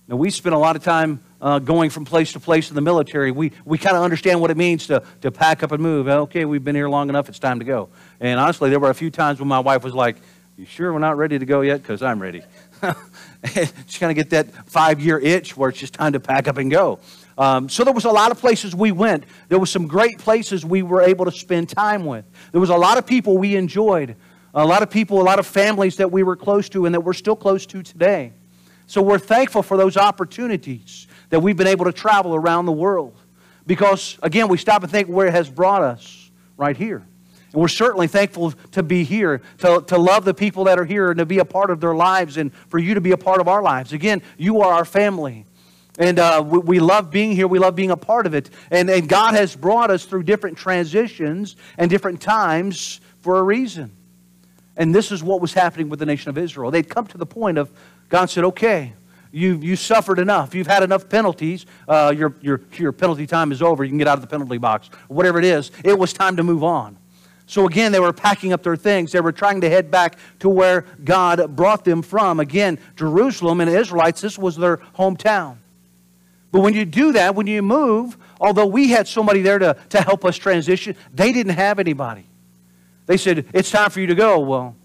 Now, 0.07 0.15
we 0.15 0.31
spend 0.31 0.55
a 0.55 0.57
lot 0.57 0.75
of 0.75 0.83
time 0.83 1.23
uh, 1.41 1.59
going 1.59 1.89
from 1.89 2.05
place 2.05 2.33
to 2.33 2.39
place 2.39 2.69
in 2.69 2.75
the 2.75 2.81
military. 2.81 3.31
We, 3.31 3.51
we 3.65 3.77
kind 3.77 3.97
of 3.97 4.03
understand 4.03 4.39
what 4.39 4.51
it 4.51 4.57
means 4.57 4.87
to, 4.87 5.03
to 5.21 5.31
pack 5.31 5.63
up 5.63 5.71
and 5.71 5.81
move. 5.81 6.07
Okay, 6.07 6.45
we've 6.45 6.63
been 6.63 6.75
here 6.75 6.89
long 6.89 7.09
enough, 7.09 7.27
it's 7.29 7.39
time 7.39 7.59
to 7.59 7.65
go. 7.65 7.89
And 8.19 8.39
honestly, 8.39 8.69
there 8.69 8.79
were 8.79 8.91
a 8.91 8.95
few 8.95 9.09
times 9.09 9.39
when 9.39 9.47
my 9.47 9.59
wife 9.59 9.83
was 9.83 9.93
like, 9.93 10.17
you 10.57 10.65
sure 10.65 10.93
we're 10.93 10.99
not 10.99 11.17
ready 11.17 11.39
to 11.39 11.45
go 11.45 11.61
yet? 11.61 11.81
Because 11.81 12.03
I'm 12.03 12.21
ready. 12.21 12.43
Just 13.43 13.99
kind 13.99 14.11
of 14.11 14.15
get 14.15 14.29
that 14.31 14.69
five 14.69 14.99
year 14.99 15.17
itch 15.17 15.57
where 15.57 15.69
it's 15.69 15.79
just 15.79 15.93
time 15.93 16.13
to 16.13 16.19
pack 16.19 16.47
up 16.47 16.57
and 16.57 16.69
go. 16.69 16.99
Um, 17.37 17.69
so 17.69 17.83
there 17.83 17.93
was 17.93 18.05
a 18.05 18.11
lot 18.11 18.31
of 18.31 18.39
places 18.39 18.75
we 18.75 18.91
went. 18.91 19.23
There 19.49 19.57
was 19.57 19.71
some 19.71 19.87
great 19.87 20.19
places 20.19 20.63
we 20.63 20.83
were 20.83 21.01
able 21.01 21.25
to 21.25 21.31
spend 21.31 21.69
time 21.69 22.05
with. 22.05 22.25
There 22.51 22.61
was 22.61 22.69
a 22.69 22.75
lot 22.75 22.99
of 22.99 23.07
people 23.07 23.37
we 23.37 23.55
enjoyed. 23.55 24.15
A 24.53 24.65
lot 24.65 24.83
of 24.83 24.89
people, 24.89 25.21
a 25.21 25.23
lot 25.23 25.39
of 25.39 25.47
families 25.47 25.95
that 25.97 26.11
we 26.11 26.21
were 26.21 26.35
close 26.35 26.69
to 26.69 26.85
and 26.85 26.93
that 26.93 27.01
we're 27.01 27.13
still 27.13 27.35
close 27.35 27.65
to 27.67 27.81
today. 27.81 28.33
So 28.85 29.01
we're 29.01 29.19
thankful 29.19 29.63
for 29.63 29.77
those 29.77 29.95
opportunities 29.95 31.07
that 31.31 31.39
we've 31.39 31.57
been 31.57 31.67
able 31.67 31.85
to 31.85 31.91
travel 31.91 32.35
around 32.35 32.67
the 32.67 32.71
world. 32.71 33.17
Because, 33.65 34.19
again, 34.21 34.47
we 34.47 34.57
stop 34.57 34.83
and 34.83 34.91
think 34.91 35.07
where 35.07 35.27
it 35.27 35.33
has 35.33 35.49
brought 35.49 35.81
us 35.81 36.29
right 36.57 36.77
here. 36.77 37.05
And 37.53 37.61
we're 37.61 37.67
certainly 37.67 38.07
thankful 38.07 38.51
to 38.71 38.83
be 38.83 39.03
here, 39.03 39.41
to, 39.59 39.83
to 39.87 39.97
love 39.97 40.25
the 40.25 40.33
people 40.33 40.65
that 40.65 40.79
are 40.79 40.85
here 40.85 41.09
and 41.09 41.17
to 41.17 41.25
be 41.25 41.39
a 41.39 41.45
part 41.45 41.69
of 41.69 41.81
their 41.81 41.95
lives 41.95 42.37
and 42.37 42.53
for 42.69 42.79
you 42.79 42.93
to 42.93 43.01
be 43.01 43.11
a 43.11 43.17
part 43.17 43.41
of 43.41 43.47
our 43.47 43.61
lives. 43.61 43.93
Again, 43.93 44.21
you 44.37 44.61
are 44.61 44.73
our 44.73 44.85
family. 44.85 45.45
And 45.99 46.19
uh, 46.19 46.43
we, 46.45 46.59
we, 46.59 46.79
love 46.79 47.11
being 47.11 47.33
here. 47.33 47.47
We 47.47 47.59
love 47.59 47.75
being 47.75 47.91
a 47.91 47.97
part 47.97 48.25
of 48.25 48.33
it. 48.33 48.49
And, 48.69 48.89
and 48.89 49.07
God 49.09 49.33
has 49.33 49.55
brought 49.55 49.91
us 49.91 50.05
through 50.05 50.23
different 50.23 50.57
transitions 50.57 51.55
and 51.77 51.89
different 51.89 52.21
times 52.21 53.01
for 53.19 53.37
a 53.37 53.43
reason. 53.43 53.91
And 54.77 54.95
this 54.95 55.11
is 55.11 55.21
what 55.21 55.41
was 55.41 55.53
happening 55.53 55.89
with 55.89 55.99
the 55.99 56.05
nation 56.05 56.29
of 56.29 56.37
Israel. 56.37 56.71
They'd 56.71 56.89
come 56.89 57.07
to 57.07 57.17
the 57.17 57.25
point 57.25 57.57
of 57.57 57.71
God 58.09 58.29
said, 58.29 58.43
okay, 58.45 58.93
you 59.31 59.57
you 59.57 59.75
suffered 59.75 60.19
enough. 60.19 60.53
You've 60.53 60.67
had 60.67 60.83
enough 60.83 61.07
penalties. 61.09 61.65
Uh, 61.87 62.13
your, 62.15 62.35
your, 62.41 62.61
your 62.77 62.91
penalty 62.91 63.25
time 63.25 63.51
is 63.51 63.61
over. 63.61 63.83
You 63.83 63.89
can 63.89 63.97
get 63.97 64.07
out 64.07 64.17
of 64.17 64.21
the 64.21 64.27
penalty 64.27 64.57
box. 64.57 64.89
Whatever 65.07 65.39
it 65.39 65.45
is, 65.45 65.71
it 65.83 65.97
was 65.97 66.13
time 66.13 66.37
to 66.37 66.43
move 66.43 66.63
on. 66.63 66.97
So 67.45 67.65
again, 67.65 67.91
they 67.91 67.99
were 67.99 68.13
packing 68.13 68.53
up 68.53 68.63
their 68.63 68.77
things. 68.77 69.11
They 69.11 69.19
were 69.19 69.33
trying 69.33 69.61
to 69.61 69.69
head 69.69 69.91
back 69.91 70.17
to 70.39 70.47
where 70.47 70.85
God 71.03 71.55
brought 71.55 71.83
them 71.83 72.01
from. 72.01 72.39
Again, 72.39 72.79
Jerusalem 72.95 73.59
and 73.59 73.69
the 73.69 73.77
Israelites, 73.77 74.21
this 74.21 74.37
was 74.37 74.55
their 74.55 74.77
hometown. 74.77 75.57
But 76.51 76.61
when 76.61 76.73
you 76.73 76.85
do 76.85 77.13
that, 77.13 77.35
when 77.35 77.47
you 77.47 77.61
move, 77.61 78.17
although 78.39 78.65
we 78.65 78.89
had 78.89 79.07
somebody 79.07 79.41
there 79.41 79.59
to, 79.59 79.75
to 79.89 80.01
help 80.01 80.25
us 80.25 80.37
transition, 80.37 80.95
they 81.13 81.31
didn't 81.31 81.53
have 81.53 81.79
anybody. 81.79 82.25
They 83.05 83.17
said, 83.17 83.45
It's 83.53 83.71
time 83.71 83.89
for 83.89 83.99
you 83.99 84.07
to 84.07 84.15
go. 84.15 84.39
Well, 84.39 84.75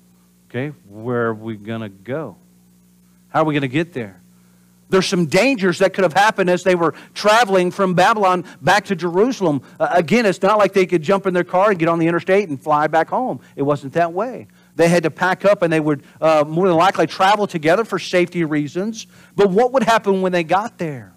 okay, 0.49 0.73
where 0.89 1.27
are 1.27 1.35
we 1.35 1.57
going 1.57 1.83
to 1.83 1.89
go? 1.89 2.37
How 3.29 3.43
are 3.43 3.45
we 3.45 3.55
going 3.55 3.63
to 3.63 3.69
get 3.69 3.93
there? 3.93 4.21
There's 4.89 5.07
some 5.07 5.27
dangers 5.27 5.79
that 5.81 5.95
could 5.95 6.05
have 6.05 6.13
happened 6.13 6.49
as 6.49 6.63
they 6.63 6.77
were 6.77 6.95
traveling 7.13 7.71
from 7.71 7.95
Babylon 7.95 8.45
back 8.63 8.85
to 8.87 8.95
Jerusalem. 8.97 9.63
Uh, 9.81 9.89
again, 9.91 10.27
it's 10.27 10.43
not 10.43 10.59
like 10.59 10.73
they 10.73 10.87
could 10.87 11.03
jump 11.03 11.27
in 11.27 11.35
their 11.35 11.45
car 11.45 11.71
and 11.71 11.79
get 11.79 11.89
on 11.89 11.99
the 11.99 12.07
interstate 12.07 12.49
and 12.49 12.63
fly 12.63 12.87
back 12.87 13.09
home. 13.09 13.41
It 13.57 13.63
wasn't 13.63 13.95
that 13.95 14.13
way. 14.13 14.47
They 14.77 14.89
had 14.89 15.03
to 15.03 15.11
pack 15.11 15.45
up 15.45 15.63
and 15.63 15.73
they 15.73 15.81
would 15.81 16.05
uh, 16.21 16.45
more 16.47 16.69
than 16.69 16.77
likely 16.77 17.07
travel 17.07 17.47
together 17.47 17.85
for 17.85 17.99
safety 17.99 18.45
reasons. 18.45 19.07
But 19.35 19.51
what 19.51 19.73
would 19.73 19.83
happen 19.83 20.23
when 20.23 20.33
they 20.33 20.45
got 20.45 20.79
there? 20.79 21.15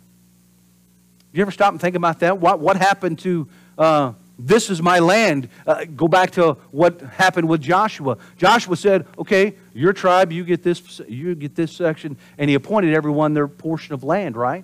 You 1.31 1.42
ever 1.42 1.51
stop 1.51 1.72
and 1.72 1.80
think 1.80 1.95
about 1.95 2.19
that? 2.22 2.39
What, 2.39 2.60
what 2.60 2.75
happened 2.75 3.19
to 3.19 3.48
uh, 3.77 4.13
this 4.39 4.69
is 4.69 4.81
my 4.81 5.00
land. 5.00 5.50
Uh, 5.68 5.83
go 5.83 6.07
back 6.07 6.31
to 6.31 6.53
what 6.71 7.01
happened 7.01 7.50
with 7.50 7.62
Joshua. 7.62 8.18
Joshua 8.38 8.77
said, 8.77 9.06
"Okay, 9.18 9.56
your 9.74 9.91
tribe, 9.91 10.31
you 10.31 10.45
get 10.45 10.63
this, 10.63 11.01
you 11.07 11.36
get 11.36 11.56
this 11.56 11.74
section," 11.74 12.18
and 12.38 12.50
he 12.50 12.56
appointed 12.56 12.94
everyone 12.94 13.33
their 13.33 13.50
portion 13.50 13.94
of 13.94 14.03
land. 14.03 14.38
Right. 14.38 14.63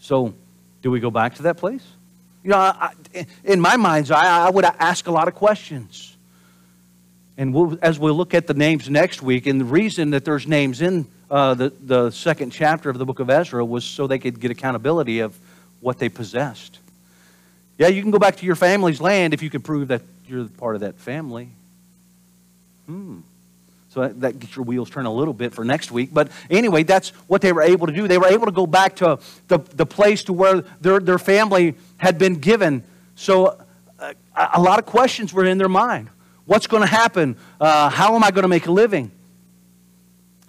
So, 0.00 0.34
do 0.80 0.90
we 0.90 0.98
go 0.98 1.10
back 1.10 1.34
to 1.36 1.42
that 1.42 1.58
place? 1.58 1.84
You 2.42 2.50
know, 2.50 2.56
I, 2.56 2.92
in 3.44 3.60
my 3.60 3.76
mind's 3.76 4.10
eye, 4.10 4.46
I 4.46 4.50
would 4.50 4.64
ask 4.64 5.06
a 5.06 5.12
lot 5.12 5.28
of 5.28 5.34
questions. 5.34 6.16
And 7.36 7.54
we'll, 7.54 7.78
as 7.82 7.98
we 7.98 8.10
look 8.10 8.34
at 8.34 8.46
the 8.46 8.54
names 8.54 8.90
next 8.90 9.22
week, 9.22 9.46
and 9.46 9.60
the 9.60 9.64
reason 9.64 10.10
that 10.10 10.24
there's 10.24 10.46
names 10.46 10.82
in 10.82 11.06
uh, 11.30 11.54
the, 11.54 11.72
the 11.80 12.10
second 12.10 12.50
chapter 12.50 12.90
of 12.90 12.98
the 12.98 13.06
book 13.06 13.20
of 13.20 13.30
Ezra 13.30 13.64
was 13.64 13.84
so 13.84 14.06
they 14.06 14.18
could 14.18 14.38
get 14.38 14.50
accountability 14.50 15.20
of 15.20 15.38
what 15.80 15.98
they 15.98 16.08
possessed. 16.08 16.78
Yeah, 17.78 17.88
you 17.88 18.02
can 18.02 18.10
go 18.10 18.18
back 18.18 18.36
to 18.36 18.46
your 18.46 18.56
family's 18.56 19.00
land 19.00 19.34
if 19.34 19.42
you 19.42 19.50
can 19.50 19.62
prove 19.62 19.88
that 19.88 20.02
you're 20.26 20.46
part 20.46 20.74
of 20.74 20.82
that 20.82 20.96
family. 20.96 21.48
Hmm. 22.86 23.20
So 23.90 24.08
that, 24.08 24.38
gets 24.38 24.56
your 24.56 24.64
wheels 24.64 24.88
turning 24.88 25.06
a 25.06 25.12
little 25.12 25.34
bit 25.34 25.52
for 25.52 25.66
next 25.66 25.92
week. 25.92 26.10
But 26.12 26.30
anyway, 26.48 26.82
that's 26.82 27.10
what 27.28 27.42
they 27.42 27.52
were 27.52 27.60
able 27.60 27.86
to 27.86 27.92
do. 27.92 28.08
They 28.08 28.16
were 28.16 28.28
able 28.28 28.46
to 28.46 28.52
go 28.52 28.66
back 28.66 28.96
to 28.96 29.18
the, 29.48 29.58
the 29.58 29.84
place 29.84 30.24
to 30.24 30.32
where 30.32 30.62
their, 30.80 30.98
their 30.98 31.18
family 31.18 31.74
had 31.98 32.16
been 32.16 32.36
given. 32.36 32.84
So 33.16 33.58
uh, 33.98 34.14
a 34.34 34.60
lot 34.60 34.78
of 34.78 34.86
questions 34.86 35.34
were 35.34 35.44
in 35.44 35.58
their 35.58 35.68
mind. 35.68 36.08
What's 36.46 36.66
going 36.66 36.82
to 36.82 36.86
happen? 36.86 37.36
Uh, 37.60 37.90
how 37.90 38.14
am 38.14 38.24
I 38.24 38.30
going 38.30 38.42
to 38.42 38.48
make 38.48 38.66
a 38.66 38.72
living? 38.72 39.10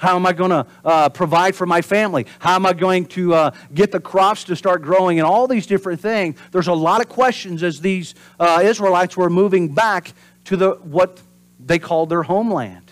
How 0.03 0.17
am 0.17 0.25
I 0.25 0.33
going 0.33 0.49
to 0.49 0.67
uh, 0.83 1.07
provide 1.07 1.55
for 1.55 1.65
my 1.65 1.81
family? 1.81 2.25
How 2.39 2.55
am 2.55 2.65
I 2.65 2.73
going 2.73 3.05
to 3.05 3.33
uh, 3.33 3.51
get 3.73 3.89
the 3.89 4.01
crops 4.01 4.43
to 4.43 4.55
start 4.57 4.81
growing 4.81 5.17
and 5.17 5.25
all 5.25 5.47
these 5.47 5.65
different 5.65 6.01
things? 6.01 6.37
There's 6.51 6.67
a 6.67 6.73
lot 6.73 6.99
of 6.99 7.07
questions 7.07 7.63
as 7.63 7.79
these 7.79 8.13
uh, 8.37 8.59
Israelites 8.61 9.15
were 9.15 9.29
moving 9.29 9.73
back 9.73 10.11
to 10.43 10.57
the, 10.57 10.71
what 10.71 11.21
they 11.57 11.79
called 11.79 12.09
their 12.09 12.23
homeland. 12.23 12.91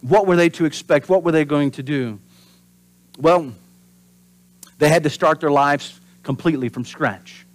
What 0.00 0.26
were 0.26 0.34
they 0.34 0.48
to 0.48 0.64
expect? 0.64 1.08
What 1.08 1.22
were 1.22 1.30
they 1.30 1.44
going 1.44 1.70
to 1.70 1.84
do? 1.84 2.18
Well, 3.20 3.52
they 4.78 4.88
had 4.88 5.04
to 5.04 5.10
start 5.10 5.38
their 5.38 5.52
lives 5.52 6.00
completely 6.24 6.70
from 6.70 6.84
scratch. 6.84 7.45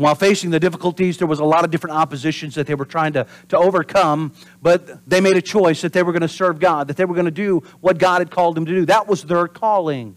And 0.00 0.04
while 0.06 0.14
facing 0.14 0.48
the 0.48 0.58
difficulties, 0.58 1.18
there 1.18 1.26
was 1.26 1.40
a 1.40 1.44
lot 1.44 1.62
of 1.62 1.70
different 1.70 1.94
oppositions 1.94 2.54
that 2.54 2.66
they 2.66 2.74
were 2.74 2.86
trying 2.86 3.12
to, 3.12 3.26
to 3.50 3.58
overcome, 3.58 4.32
but 4.62 5.06
they 5.06 5.20
made 5.20 5.36
a 5.36 5.42
choice 5.42 5.82
that 5.82 5.92
they 5.92 6.02
were 6.02 6.12
going 6.12 6.22
to 6.22 6.28
serve 6.28 6.58
God, 6.58 6.88
that 6.88 6.96
they 6.96 7.04
were 7.04 7.12
going 7.12 7.26
to 7.26 7.30
do 7.30 7.62
what 7.82 7.98
God 7.98 8.22
had 8.22 8.30
called 8.30 8.56
them 8.56 8.64
to 8.64 8.72
do. 8.72 8.86
That 8.86 9.06
was 9.06 9.24
their 9.24 9.46
calling. 9.46 10.16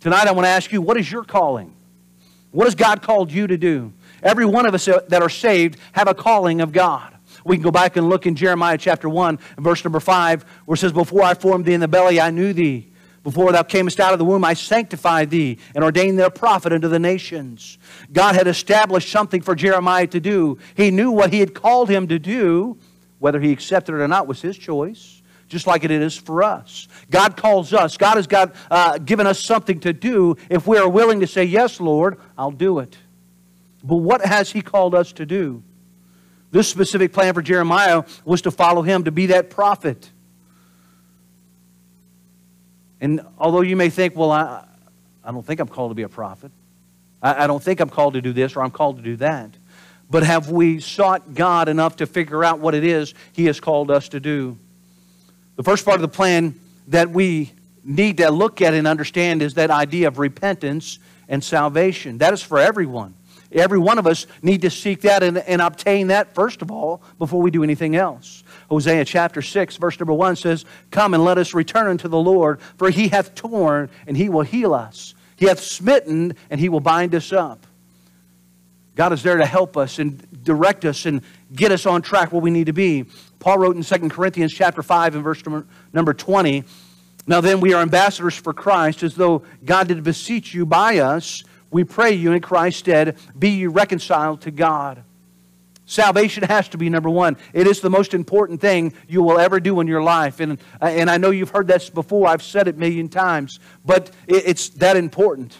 Tonight, 0.00 0.26
I 0.26 0.32
want 0.32 0.44
to 0.44 0.50
ask 0.50 0.70
you, 0.72 0.82
what 0.82 0.98
is 0.98 1.10
your 1.10 1.24
calling? 1.24 1.74
What 2.50 2.66
has 2.66 2.74
God 2.74 3.00
called 3.00 3.32
you 3.32 3.46
to 3.46 3.56
do? 3.56 3.94
Every 4.22 4.44
one 4.44 4.66
of 4.66 4.74
us 4.74 4.84
that 4.84 5.22
are 5.22 5.30
saved 5.30 5.78
have 5.92 6.06
a 6.06 6.12
calling 6.12 6.60
of 6.60 6.72
God. 6.72 7.16
We 7.46 7.56
can 7.56 7.62
go 7.62 7.70
back 7.70 7.96
and 7.96 8.10
look 8.10 8.26
in 8.26 8.34
Jeremiah 8.34 8.76
chapter 8.76 9.08
1, 9.08 9.38
verse 9.56 9.82
number 9.86 10.00
5, 10.00 10.44
where 10.66 10.74
it 10.74 10.78
says, 10.78 10.92
Before 10.92 11.22
I 11.22 11.32
formed 11.32 11.64
thee 11.64 11.72
in 11.72 11.80
the 11.80 11.88
belly, 11.88 12.20
I 12.20 12.30
knew 12.30 12.52
thee. 12.52 12.91
Before 13.22 13.52
thou 13.52 13.62
camest 13.62 14.00
out 14.00 14.12
of 14.12 14.18
the 14.18 14.24
womb, 14.24 14.44
I 14.44 14.54
sanctified 14.54 15.30
thee 15.30 15.58
and 15.74 15.84
ordained 15.84 16.18
thee 16.18 16.24
a 16.24 16.30
prophet 16.30 16.72
unto 16.72 16.88
the 16.88 16.98
nations. 16.98 17.78
God 18.12 18.34
had 18.34 18.48
established 18.48 19.10
something 19.10 19.42
for 19.42 19.54
Jeremiah 19.54 20.08
to 20.08 20.18
do. 20.18 20.58
He 20.76 20.90
knew 20.90 21.12
what 21.12 21.32
he 21.32 21.38
had 21.40 21.54
called 21.54 21.88
him 21.88 22.08
to 22.08 22.18
do. 22.18 22.78
Whether 23.20 23.38
he 23.38 23.52
accepted 23.52 23.94
it 23.94 24.00
or 24.00 24.08
not 24.08 24.26
was 24.26 24.42
his 24.42 24.58
choice, 24.58 25.22
just 25.46 25.68
like 25.68 25.84
it 25.84 25.92
is 25.92 26.16
for 26.16 26.42
us. 26.42 26.88
God 27.10 27.36
calls 27.36 27.72
us. 27.72 27.96
God 27.96 28.16
has 28.16 28.26
got, 28.26 28.56
uh, 28.68 28.98
given 28.98 29.28
us 29.28 29.38
something 29.38 29.78
to 29.80 29.92
do. 29.92 30.36
If 30.50 30.66
we 30.66 30.78
are 30.78 30.88
willing 30.88 31.20
to 31.20 31.28
say, 31.28 31.44
Yes, 31.44 31.78
Lord, 31.78 32.18
I'll 32.36 32.50
do 32.50 32.80
it. 32.80 32.98
But 33.84 33.96
what 33.96 34.24
has 34.24 34.50
he 34.50 34.62
called 34.62 34.94
us 34.94 35.12
to 35.12 35.26
do? 35.26 35.62
This 36.50 36.68
specific 36.68 37.12
plan 37.12 37.32
for 37.34 37.42
Jeremiah 37.42 38.04
was 38.24 38.42
to 38.42 38.50
follow 38.50 38.82
him, 38.82 39.04
to 39.04 39.10
be 39.10 39.26
that 39.26 39.50
prophet. 39.50 40.11
And 43.02 43.20
although 43.36 43.62
you 43.62 43.74
may 43.74 43.90
think, 43.90 44.14
well, 44.14 44.30
I, 44.30 44.64
I 45.24 45.32
don't 45.32 45.44
think 45.44 45.58
I'm 45.58 45.66
called 45.66 45.90
to 45.90 45.94
be 45.94 46.04
a 46.04 46.08
prophet, 46.08 46.52
I, 47.20 47.44
I 47.44 47.46
don't 47.48 47.62
think 47.62 47.80
I'm 47.80 47.90
called 47.90 48.14
to 48.14 48.22
do 48.22 48.32
this 48.32 48.54
or 48.54 48.62
I'm 48.62 48.70
called 48.70 48.96
to 48.96 49.02
do 49.02 49.16
that. 49.16 49.50
But 50.08 50.22
have 50.22 50.50
we 50.50 50.78
sought 50.78 51.34
God 51.34 51.68
enough 51.68 51.96
to 51.96 52.06
figure 52.06 52.44
out 52.44 52.60
what 52.60 52.74
it 52.74 52.84
is 52.84 53.12
He 53.32 53.46
has 53.46 53.58
called 53.58 53.90
us 53.90 54.08
to 54.10 54.20
do? 54.20 54.56
The 55.56 55.64
first 55.64 55.84
part 55.84 55.96
of 55.96 56.02
the 56.02 56.08
plan 56.08 56.54
that 56.88 57.10
we 57.10 57.52
need 57.82 58.18
to 58.18 58.30
look 58.30 58.62
at 58.62 58.72
and 58.72 58.86
understand 58.86 59.42
is 59.42 59.54
that 59.54 59.70
idea 59.70 60.06
of 60.06 60.18
repentance 60.18 61.00
and 61.28 61.42
salvation. 61.42 62.18
That 62.18 62.32
is 62.32 62.40
for 62.40 62.58
everyone. 62.58 63.14
Every 63.54 63.78
one 63.78 63.98
of 63.98 64.06
us 64.06 64.26
need 64.42 64.62
to 64.62 64.70
seek 64.70 65.02
that 65.02 65.22
and, 65.22 65.38
and 65.38 65.60
obtain 65.60 66.08
that 66.08 66.34
first 66.34 66.62
of 66.62 66.70
all 66.70 67.02
before 67.18 67.40
we 67.40 67.50
do 67.50 67.62
anything 67.62 67.96
else. 67.96 68.44
Hosea 68.70 69.04
chapter 69.04 69.42
6, 69.42 69.76
verse 69.76 69.98
number 69.98 70.12
1 70.12 70.36
says, 70.36 70.64
Come 70.90 71.14
and 71.14 71.24
let 71.24 71.38
us 71.38 71.54
return 71.54 71.88
unto 71.88 72.08
the 72.08 72.18
Lord, 72.18 72.60
for 72.76 72.90
he 72.90 73.08
hath 73.08 73.34
torn 73.34 73.90
and 74.06 74.16
he 74.16 74.28
will 74.28 74.42
heal 74.42 74.74
us. 74.74 75.14
He 75.36 75.46
hath 75.46 75.60
smitten 75.60 76.36
and 76.50 76.60
he 76.60 76.68
will 76.68 76.80
bind 76.80 77.14
us 77.14 77.32
up. 77.32 77.66
God 78.94 79.12
is 79.12 79.22
there 79.22 79.38
to 79.38 79.46
help 79.46 79.76
us 79.76 79.98
and 79.98 80.26
direct 80.44 80.84
us 80.84 81.06
and 81.06 81.22
get 81.54 81.72
us 81.72 81.86
on 81.86 82.02
track 82.02 82.32
where 82.32 82.42
we 82.42 82.50
need 82.50 82.66
to 82.66 82.72
be. 82.72 83.06
Paul 83.38 83.58
wrote 83.58 83.76
in 83.76 83.82
2 83.82 84.08
Corinthians 84.10 84.52
chapter 84.52 84.82
5 84.82 85.14
and 85.14 85.24
verse 85.24 85.42
number 85.92 86.14
20, 86.14 86.64
Now 87.26 87.40
then 87.40 87.60
we 87.60 87.72
are 87.72 87.82
ambassadors 87.82 88.34
for 88.34 88.52
Christ, 88.52 89.02
as 89.02 89.14
though 89.14 89.42
God 89.64 89.88
did 89.88 90.02
beseech 90.04 90.52
you 90.52 90.66
by 90.66 90.98
us. 90.98 91.42
We 91.72 91.84
pray 91.84 92.12
you 92.12 92.32
in 92.32 92.40
Christ's 92.40 92.80
stead, 92.80 93.16
be 93.36 93.48
you 93.48 93.70
reconciled 93.70 94.42
to 94.42 94.52
God. 94.52 95.02
Salvation 95.86 96.44
has 96.44 96.68
to 96.68 96.78
be 96.78 96.88
number 96.88 97.10
one. 97.10 97.36
It 97.52 97.66
is 97.66 97.80
the 97.80 97.90
most 97.90 98.14
important 98.14 98.60
thing 98.60 98.92
you 99.08 99.22
will 99.22 99.38
ever 99.38 99.58
do 99.58 99.80
in 99.80 99.88
your 99.88 100.02
life. 100.02 100.38
And, 100.38 100.58
and 100.80 101.10
I 101.10 101.16
know 101.16 101.30
you've 101.30 101.50
heard 101.50 101.66
this 101.66 101.90
before. 101.90 102.28
I've 102.28 102.42
said 102.42 102.68
it 102.68 102.76
a 102.76 102.78
million 102.78 103.08
times. 103.08 103.58
But 103.84 104.10
it's 104.28 104.68
that 104.70 104.96
important. 104.96 105.56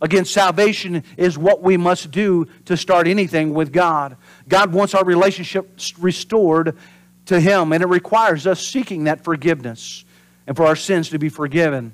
Again, 0.00 0.24
salvation 0.24 1.04
is 1.16 1.38
what 1.38 1.62
we 1.62 1.76
must 1.76 2.10
do 2.10 2.46
to 2.66 2.76
start 2.76 3.08
anything 3.08 3.54
with 3.54 3.72
God. 3.72 4.16
God 4.48 4.72
wants 4.72 4.94
our 4.94 5.04
relationship 5.04 5.78
restored 5.98 6.76
to 7.26 7.40
Him, 7.40 7.72
and 7.72 7.82
it 7.82 7.86
requires 7.86 8.46
us 8.46 8.64
seeking 8.64 9.04
that 9.04 9.24
forgiveness 9.24 10.04
and 10.46 10.56
for 10.56 10.66
our 10.66 10.76
sins 10.76 11.10
to 11.10 11.18
be 11.18 11.28
forgiven. 11.28 11.92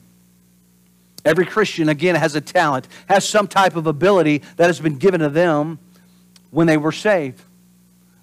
Every 1.28 1.44
Christian, 1.44 1.90
again, 1.90 2.14
has 2.14 2.35
a 2.35 2.40
talent, 2.40 2.88
has 3.06 3.28
some 3.28 3.47
type 3.47 3.76
of 3.76 3.87
ability 3.87 4.38
that 4.56 4.66
has 4.66 4.80
been 4.80 4.97
given 4.97 5.20
to 5.20 5.28
them 5.28 5.78
when 6.50 6.66
they 6.66 6.78
were 6.78 6.90
saved. 6.90 7.42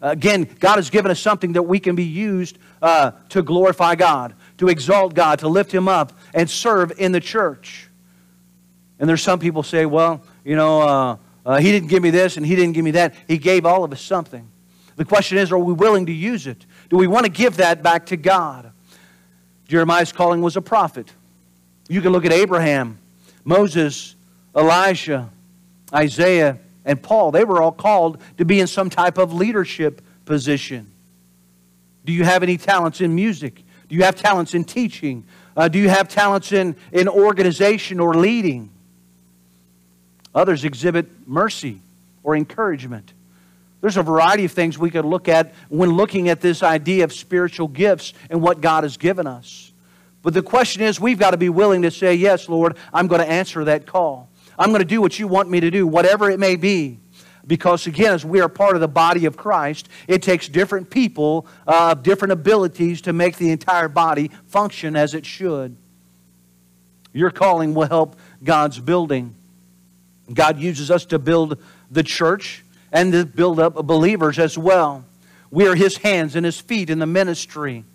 Again, 0.02 0.50
God 0.60 0.78
has 0.78 0.90
given 0.90 1.12
us 1.12 1.20
something 1.20 1.54
that 1.54 1.62
we 1.62 1.80
can 1.80 1.96
be 1.96 2.04
used 2.04 2.58
uh, 2.82 3.12
to 3.30 3.44
glorify 3.44 3.94
God, 3.94 4.34
to 4.58 4.70
exalt 4.70 5.14
God, 5.14 5.38
to 5.40 5.48
lift 5.48 5.72
Him 5.72 5.88
up, 5.88 6.14
and 6.34 6.50
serve 6.50 6.94
in 6.98 7.12
the 7.12 7.20
church. 7.20 7.90
And 9.00 9.08
there's 9.08 9.22
some 9.22 9.38
people 9.38 9.62
say, 9.62 9.86
well, 9.86 10.24
you 10.44 10.56
know, 10.56 10.82
uh, 10.82 11.18
uh, 11.46 11.58
He 11.60 11.72
didn't 11.72 11.90
give 11.90 12.02
me 12.02 12.10
this 12.10 12.38
and 12.38 12.46
He 12.46 12.56
didn't 12.56 12.74
give 12.74 12.84
me 12.84 12.92
that. 12.92 13.14
He 13.28 13.38
gave 13.38 13.68
all 13.68 13.84
of 13.84 13.94
us 13.94 14.02
something. 14.02 14.50
The 14.96 15.06
question 15.06 15.38
is, 15.38 15.52
are 15.52 15.60
we 15.60 15.74
willing 15.74 16.08
to 16.08 16.12
use 16.12 16.48
it? 16.48 16.66
Do 16.90 16.98
we 16.98 17.06
want 17.06 17.28
to 17.28 17.32
give 17.32 17.58
that 17.58 17.84
back 17.84 18.08
to 18.08 18.18
God? 18.18 18.72
Jeremiah's 19.68 20.12
calling 20.12 20.42
was 20.42 20.58
a 20.58 20.62
prophet. 20.62 21.14
You 21.88 22.02
can 22.02 22.12
look 22.12 22.26
at 22.26 22.34
Abraham, 22.34 22.98
Moses, 23.44 24.16
Elijah, 24.56 25.30
Isaiah, 25.94 26.58
and 26.84 27.02
Paul. 27.02 27.32
They 27.32 27.44
were 27.44 27.62
all 27.62 27.72
called 27.72 28.22
to 28.38 28.46
be 28.46 28.60
in 28.60 28.68
some 28.68 28.90
type 28.90 29.18
of 29.18 29.34
leadership 29.34 30.02
position. 30.26 30.92
Do 32.06 32.14
you 32.14 32.24
have 32.24 32.44
any 32.44 32.58
talents 32.58 33.02
in 33.02 33.14
music? 33.14 33.64
Do 33.88 33.96
you 33.96 34.04
have 34.04 34.16
talents 34.16 34.54
in 34.54 34.64
teaching? 34.64 35.24
Uh, 35.56 35.68
do 35.68 35.80
you 35.80 35.90
have 35.90 36.08
talents 36.08 36.52
in, 36.52 36.76
in 36.92 37.08
organization 37.08 38.00
or 38.00 38.16
leading? 38.16 38.70
Others 40.34 40.66
exhibit 40.66 41.28
mercy 41.28 41.82
or 42.24 42.36
encouragement. 42.36 43.14
There's 43.82 43.98
a 43.98 44.04
variety 44.04 44.46
of 44.46 44.52
things 44.52 44.78
we 44.78 44.90
could 44.90 45.06
look 45.06 45.30
at 45.30 45.54
when 45.70 45.92
looking 45.92 46.30
at 46.30 46.42
this 46.42 46.64
idea 46.64 47.04
of 47.04 47.14
spiritual 47.14 47.68
gifts 47.68 48.14
and 48.30 48.42
what 48.42 48.60
God 48.60 48.84
has 48.84 48.98
given 48.98 49.28
us. 49.28 49.72
But 50.26 50.34
the 50.34 50.42
question 50.42 50.82
is, 50.82 51.00
we've 51.00 51.20
got 51.20 51.32
to 51.32 51.38
be 51.38 51.50
willing 51.50 51.84
to 51.84 51.92
say, 51.92 52.16
Yes, 52.16 52.50
Lord, 52.50 52.78
I'm 52.92 53.06
going 53.06 53.22
to 53.22 53.30
answer 53.30 53.64
that 53.66 53.86
call. 53.86 54.28
I'm 54.58 54.70
going 54.70 54.80
to 54.80 54.86
do 54.86 55.00
what 55.00 55.20
you 55.20 55.28
want 55.28 55.52
me 55.52 55.60
to 55.60 55.70
do, 55.70 55.86
whatever 55.86 56.32
it 56.32 56.40
may 56.40 56.56
be. 56.56 56.98
Because 57.46 57.86
again, 57.86 58.12
as 58.12 58.26
we 58.26 58.42
are 58.42 58.50
part 58.50 58.74
of 58.74 58.82
the 58.82 58.88
body 58.88 59.26
of 59.28 59.38
Christ, 59.38 59.88
it 60.08 60.24
takes 60.24 60.48
different 60.48 60.90
people 60.90 61.46
uh, 61.68 61.92
of 61.92 62.02
different 62.02 62.32
abilities 62.32 63.02
to 63.02 63.14
make 63.14 63.38
the 63.38 63.52
entire 63.52 63.88
body 63.88 64.32
function 64.48 64.96
as 64.96 65.14
it 65.14 65.28
should. 65.28 65.78
Your 67.14 67.30
calling 67.30 67.76
will 67.76 67.88
help 67.88 68.16
God's 68.44 68.80
building. 68.80 69.36
God 70.34 70.58
uses 70.58 70.90
us 70.90 71.06
to 71.06 71.20
build 71.20 71.62
the 71.92 72.02
church 72.02 72.66
and 72.92 73.12
to 73.14 73.28
build 73.28 73.60
up 73.60 73.76
believers 73.76 74.40
as 74.40 74.58
well. 74.58 75.06
We 75.52 75.68
are 75.68 75.76
His 75.76 75.98
hands 75.98 76.36
and 76.36 76.44
His 76.44 76.60
feet 76.60 76.90
in 76.90 76.98
the 76.98 77.06
ministry. 77.06 77.86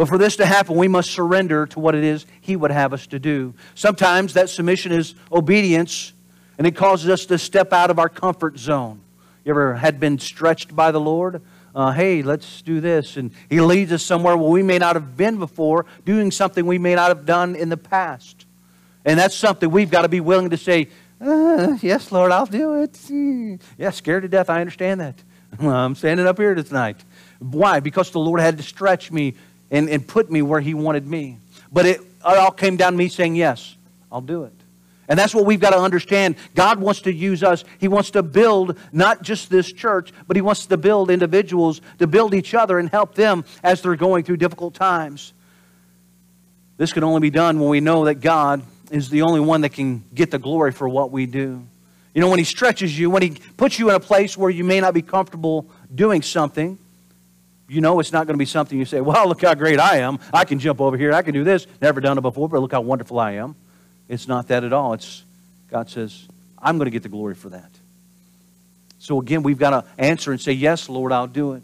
But 0.00 0.08
for 0.08 0.16
this 0.16 0.36
to 0.36 0.46
happen, 0.46 0.76
we 0.76 0.88
must 0.88 1.10
surrender 1.10 1.66
to 1.66 1.78
what 1.78 1.94
it 1.94 2.04
is 2.04 2.24
He 2.40 2.56
would 2.56 2.70
have 2.70 2.94
us 2.94 3.06
to 3.08 3.18
do. 3.18 3.52
Sometimes 3.74 4.32
that 4.32 4.48
submission 4.48 4.92
is 4.92 5.14
obedience, 5.30 6.14
and 6.56 6.66
it 6.66 6.74
causes 6.74 7.10
us 7.10 7.26
to 7.26 7.36
step 7.36 7.74
out 7.74 7.90
of 7.90 7.98
our 7.98 8.08
comfort 8.08 8.58
zone. 8.58 9.02
You 9.44 9.50
ever 9.50 9.74
had 9.74 10.00
been 10.00 10.18
stretched 10.18 10.74
by 10.74 10.90
the 10.90 10.98
Lord? 10.98 11.42
Uh, 11.74 11.92
hey, 11.92 12.22
let's 12.22 12.62
do 12.62 12.80
this. 12.80 13.18
And 13.18 13.30
He 13.50 13.60
leads 13.60 13.92
us 13.92 14.02
somewhere 14.02 14.38
where 14.38 14.48
we 14.48 14.62
may 14.62 14.78
not 14.78 14.96
have 14.96 15.18
been 15.18 15.36
before, 15.36 15.84
doing 16.06 16.30
something 16.30 16.64
we 16.64 16.78
may 16.78 16.94
not 16.94 17.08
have 17.08 17.26
done 17.26 17.54
in 17.54 17.68
the 17.68 17.76
past. 17.76 18.46
And 19.04 19.20
that's 19.20 19.34
something 19.34 19.70
we've 19.70 19.90
got 19.90 20.00
to 20.00 20.08
be 20.08 20.20
willing 20.20 20.48
to 20.48 20.56
say, 20.56 20.88
uh, 21.20 21.76
yes, 21.82 22.10
Lord, 22.10 22.32
I'll 22.32 22.46
do 22.46 22.82
it. 22.82 22.98
Yeah, 23.76 23.90
scared 23.90 24.22
to 24.22 24.28
death. 24.30 24.48
I 24.48 24.62
understand 24.62 25.02
that. 25.02 25.22
I'm 25.60 25.94
standing 25.94 26.26
up 26.26 26.38
here 26.38 26.54
tonight. 26.54 27.04
Why? 27.38 27.80
Because 27.80 28.10
the 28.10 28.18
Lord 28.18 28.40
had 28.40 28.56
to 28.56 28.62
stretch 28.62 29.10
me 29.10 29.34
and, 29.70 29.88
and 29.88 30.06
put 30.06 30.30
me 30.30 30.42
where 30.42 30.60
He 30.60 30.74
wanted 30.74 31.06
me. 31.06 31.38
But 31.72 31.86
it, 31.86 32.00
it 32.00 32.06
all 32.24 32.50
came 32.50 32.76
down 32.76 32.92
to 32.92 32.98
me 32.98 33.08
saying, 33.08 33.36
Yes, 33.36 33.76
I'll 34.10 34.20
do 34.20 34.44
it. 34.44 34.52
And 35.10 35.18
that's 35.18 35.34
what 35.34 35.44
we've 35.44 35.60
got 35.60 35.70
to 35.70 35.78
understand. 35.78 36.36
God 36.54 36.78
wants 36.78 37.00
to 37.02 37.12
use 37.12 37.42
us. 37.42 37.64
He 37.78 37.88
wants 37.88 38.12
to 38.12 38.22
build 38.22 38.78
not 38.92 39.22
just 39.22 39.50
this 39.50 39.72
church, 39.72 40.12
but 40.28 40.36
He 40.36 40.40
wants 40.40 40.66
to 40.66 40.76
build 40.76 41.10
individuals, 41.10 41.80
to 41.98 42.06
build 42.06 42.32
each 42.32 42.54
other 42.54 42.78
and 42.78 42.88
help 42.88 43.16
them 43.16 43.44
as 43.64 43.82
they're 43.82 43.96
going 43.96 44.22
through 44.22 44.36
difficult 44.36 44.74
times. 44.74 45.32
This 46.76 46.92
can 46.92 47.02
only 47.02 47.20
be 47.20 47.30
done 47.30 47.58
when 47.58 47.68
we 47.68 47.80
know 47.80 48.04
that 48.04 48.20
God 48.20 48.62
is 48.92 49.10
the 49.10 49.22
only 49.22 49.40
one 49.40 49.62
that 49.62 49.72
can 49.72 50.04
get 50.14 50.30
the 50.30 50.38
glory 50.38 50.70
for 50.70 50.88
what 50.88 51.10
we 51.10 51.26
do. 51.26 51.66
You 52.14 52.20
know, 52.20 52.28
when 52.28 52.38
He 52.38 52.44
stretches 52.44 52.96
you, 52.96 53.10
when 53.10 53.22
He 53.22 53.30
puts 53.56 53.80
you 53.80 53.90
in 53.90 53.96
a 53.96 54.00
place 54.00 54.36
where 54.36 54.48
you 54.48 54.62
may 54.62 54.80
not 54.80 54.94
be 54.94 55.02
comfortable 55.02 55.68
doing 55.92 56.22
something, 56.22 56.78
you 57.70 57.80
know 57.80 58.00
it's 58.00 58.12
not 58.12 58.26
going 58.26 58.34
to 58.34 58.38
be 58.38 58.46
something 58.46 58.76
you 58.76 58.84
say, 58.84 59.00
well, 59.00 59.28
look 59.28 59.42
how 59.42 59.54
great 59.54 59.78
I 59.78 59.98
am. 59.98 60.18
I 60.32 60.44
can 60.44 60.58
jump 60.58 60.80
over 60.80 60.96
here. 60.96 61.12
I 61.12 61.22
can 61.22 61.32
do 61.32 61.44
this. 61.44 61.68
Never 61.80 62.00
done 62.00 62.18
it 62.18 62.22
before, 62.22 62.48
but 62.48 62.60
look 62.60 62.72
how 62.72 62.80
wonderful 62.80 63.18
I 63.18 63.32
am. 63.32 63.54
It's 64.08 64.26
not 64.26 64.48
that 64.48 64.64
at 64.64 64.72
all. 64.72 64.92
It's 64.94 65.22
God 65.70 65.88
says, 65.88 66.26
I'm 66.58 66.78
going 66.78 66.86
to 66.86 66.90
get 66.90 67.04
the 67.04 67.08
glory 67.08 67.36
for 67.36 67.50
that. 67.50 67.70
So 68.98 69.20
again, 69.20 69.44
we've 69.44 69.58
got 69.58 69.70
to 69.70 69.84
answer 69.98 70.32
and 70.32 70.40
say, 70.40 70.52
yes, 70.52 70.88
Lord, 70.88 71.12
I'll 71.12 71.28
do 71.28 71.52
it. 71.52 71.62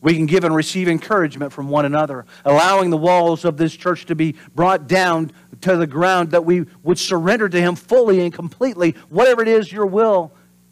We 0.00 0.14
can 0.14 0.26
give 0.26 0.44
and 0.44 0.54
receive 0.54 0.86
encouragement 0.86 1.52
from 1.52 1.68
one 1.68 1.84
another, 1.84 2.26
allowing 2.44 2.90
the 2.90 2.96
walls 2.96 3.44
of 3.44 3.56
this 3.56 3.74
church 3.74 4.06
to 4.06 4.14
be 4.14 4.36
brought 4.54 4.86
down 4.86 5.32
to 5.62 5.76
the 5.76 5.86
ground 5.86 6.30
that 6.30 6.44
we 6.44 6.66
would 6.84 6.98
surrender 6.98 7.48
to 7.48 7.60
Him 7.60 7.74
fully 7.74 8.20
and 8.20 8.32
completely. 8.32 8.92
Whatever 9.08 9.42
it 9.42 9.48
is 9.48 9.72
your 9.72 9.86
will 9.86 10.30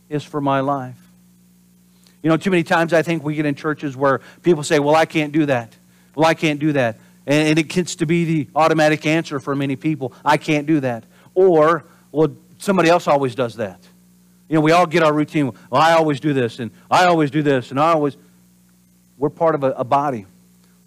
is 0.09 0.23
for 0.23 0.41
my 0.41 0.61
life. 0.61 1.02
You 2.23 2.29
know, 2.29 2.37
too 2.37 2.51
many 2.51 2.63
times 2.63 2.93
I 2.93 3.03
think 3.03 3.25
we 3.25 3.35
get 3.35 3.47
in 3.47 3.55
churches 3.55 3.97
where 3.97 4.21
people 4.43 4.63
say, 4.63 4.79
Well, 4.79 4.95
I 4.95 5.07
can't 5.07 5.33
do 5.33 5.47
that. 5.47 5.75
Well, 6.15 6.27
I 6.27 6.35
can't 6.35 6.61
do 6.61 6.73
that. 6.73 6.99
And 7.27 7.59
it 7.59 7.69
gets 7.69 7.97
to 7.97 8.07
be 8.07 8.25
the 8.25 8.49
automatic 8.55 9.07
answer 9.07 9.39
for 9.41 9.55
many 9.55 9.77
people 9.77 10.13
I 10.25 10.37
can't 10.37 10.67
do 10.67 10.81
that. 10.81 11.05
Or, 11.35 11.85
well, 12.11 12.29
somebody 12.59 12.89
else 12.89 13.09
always 13.09 13.35
does 13.35 13.57
that. 13.57 13.81
You 14.49 14.57
know, 14.57 14.61
we 14.61 14.73
all 14.73 14.87
get 14.87 15.03
our 15.03 15.13
routine. 15.13 15.53
Well, 15.71 15.81
I 15.81 15.93
always 15.93 16.21
do 16.21 16.35
this, 16.35 16.59
and 16.59 16.71
I 16.91 17.07
always 17.07 17.31
do 17.31 17.43
this, 17.43 17.71
and 17.71 17.81
I 17.81 17.93
always. 17.93 18.17
We're 19.17 19.31
part 19.31 19.55
of 19.55 19.65
a, 19.65 19.71
a 19.73 19.85
body. 19.85 20.27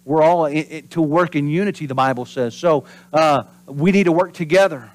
We're 0.04 0.22
all 0.22 0.46
in, 0.46 0.64
in, 0.64 0.88
to 0.88 1.02
work 1.02 1.34
in 1.34 1.48
unity, 1.48 1.86
the 1.86 1.94
Bible 1.94 2.26
says. 2.26 2.54
So 2.54 2.84
uh, 3.12 3.44
we 3.66 3.90
need 3.90 4.04
to 4.04 4.12
work 4.12 4.34
together. 4.34 4.90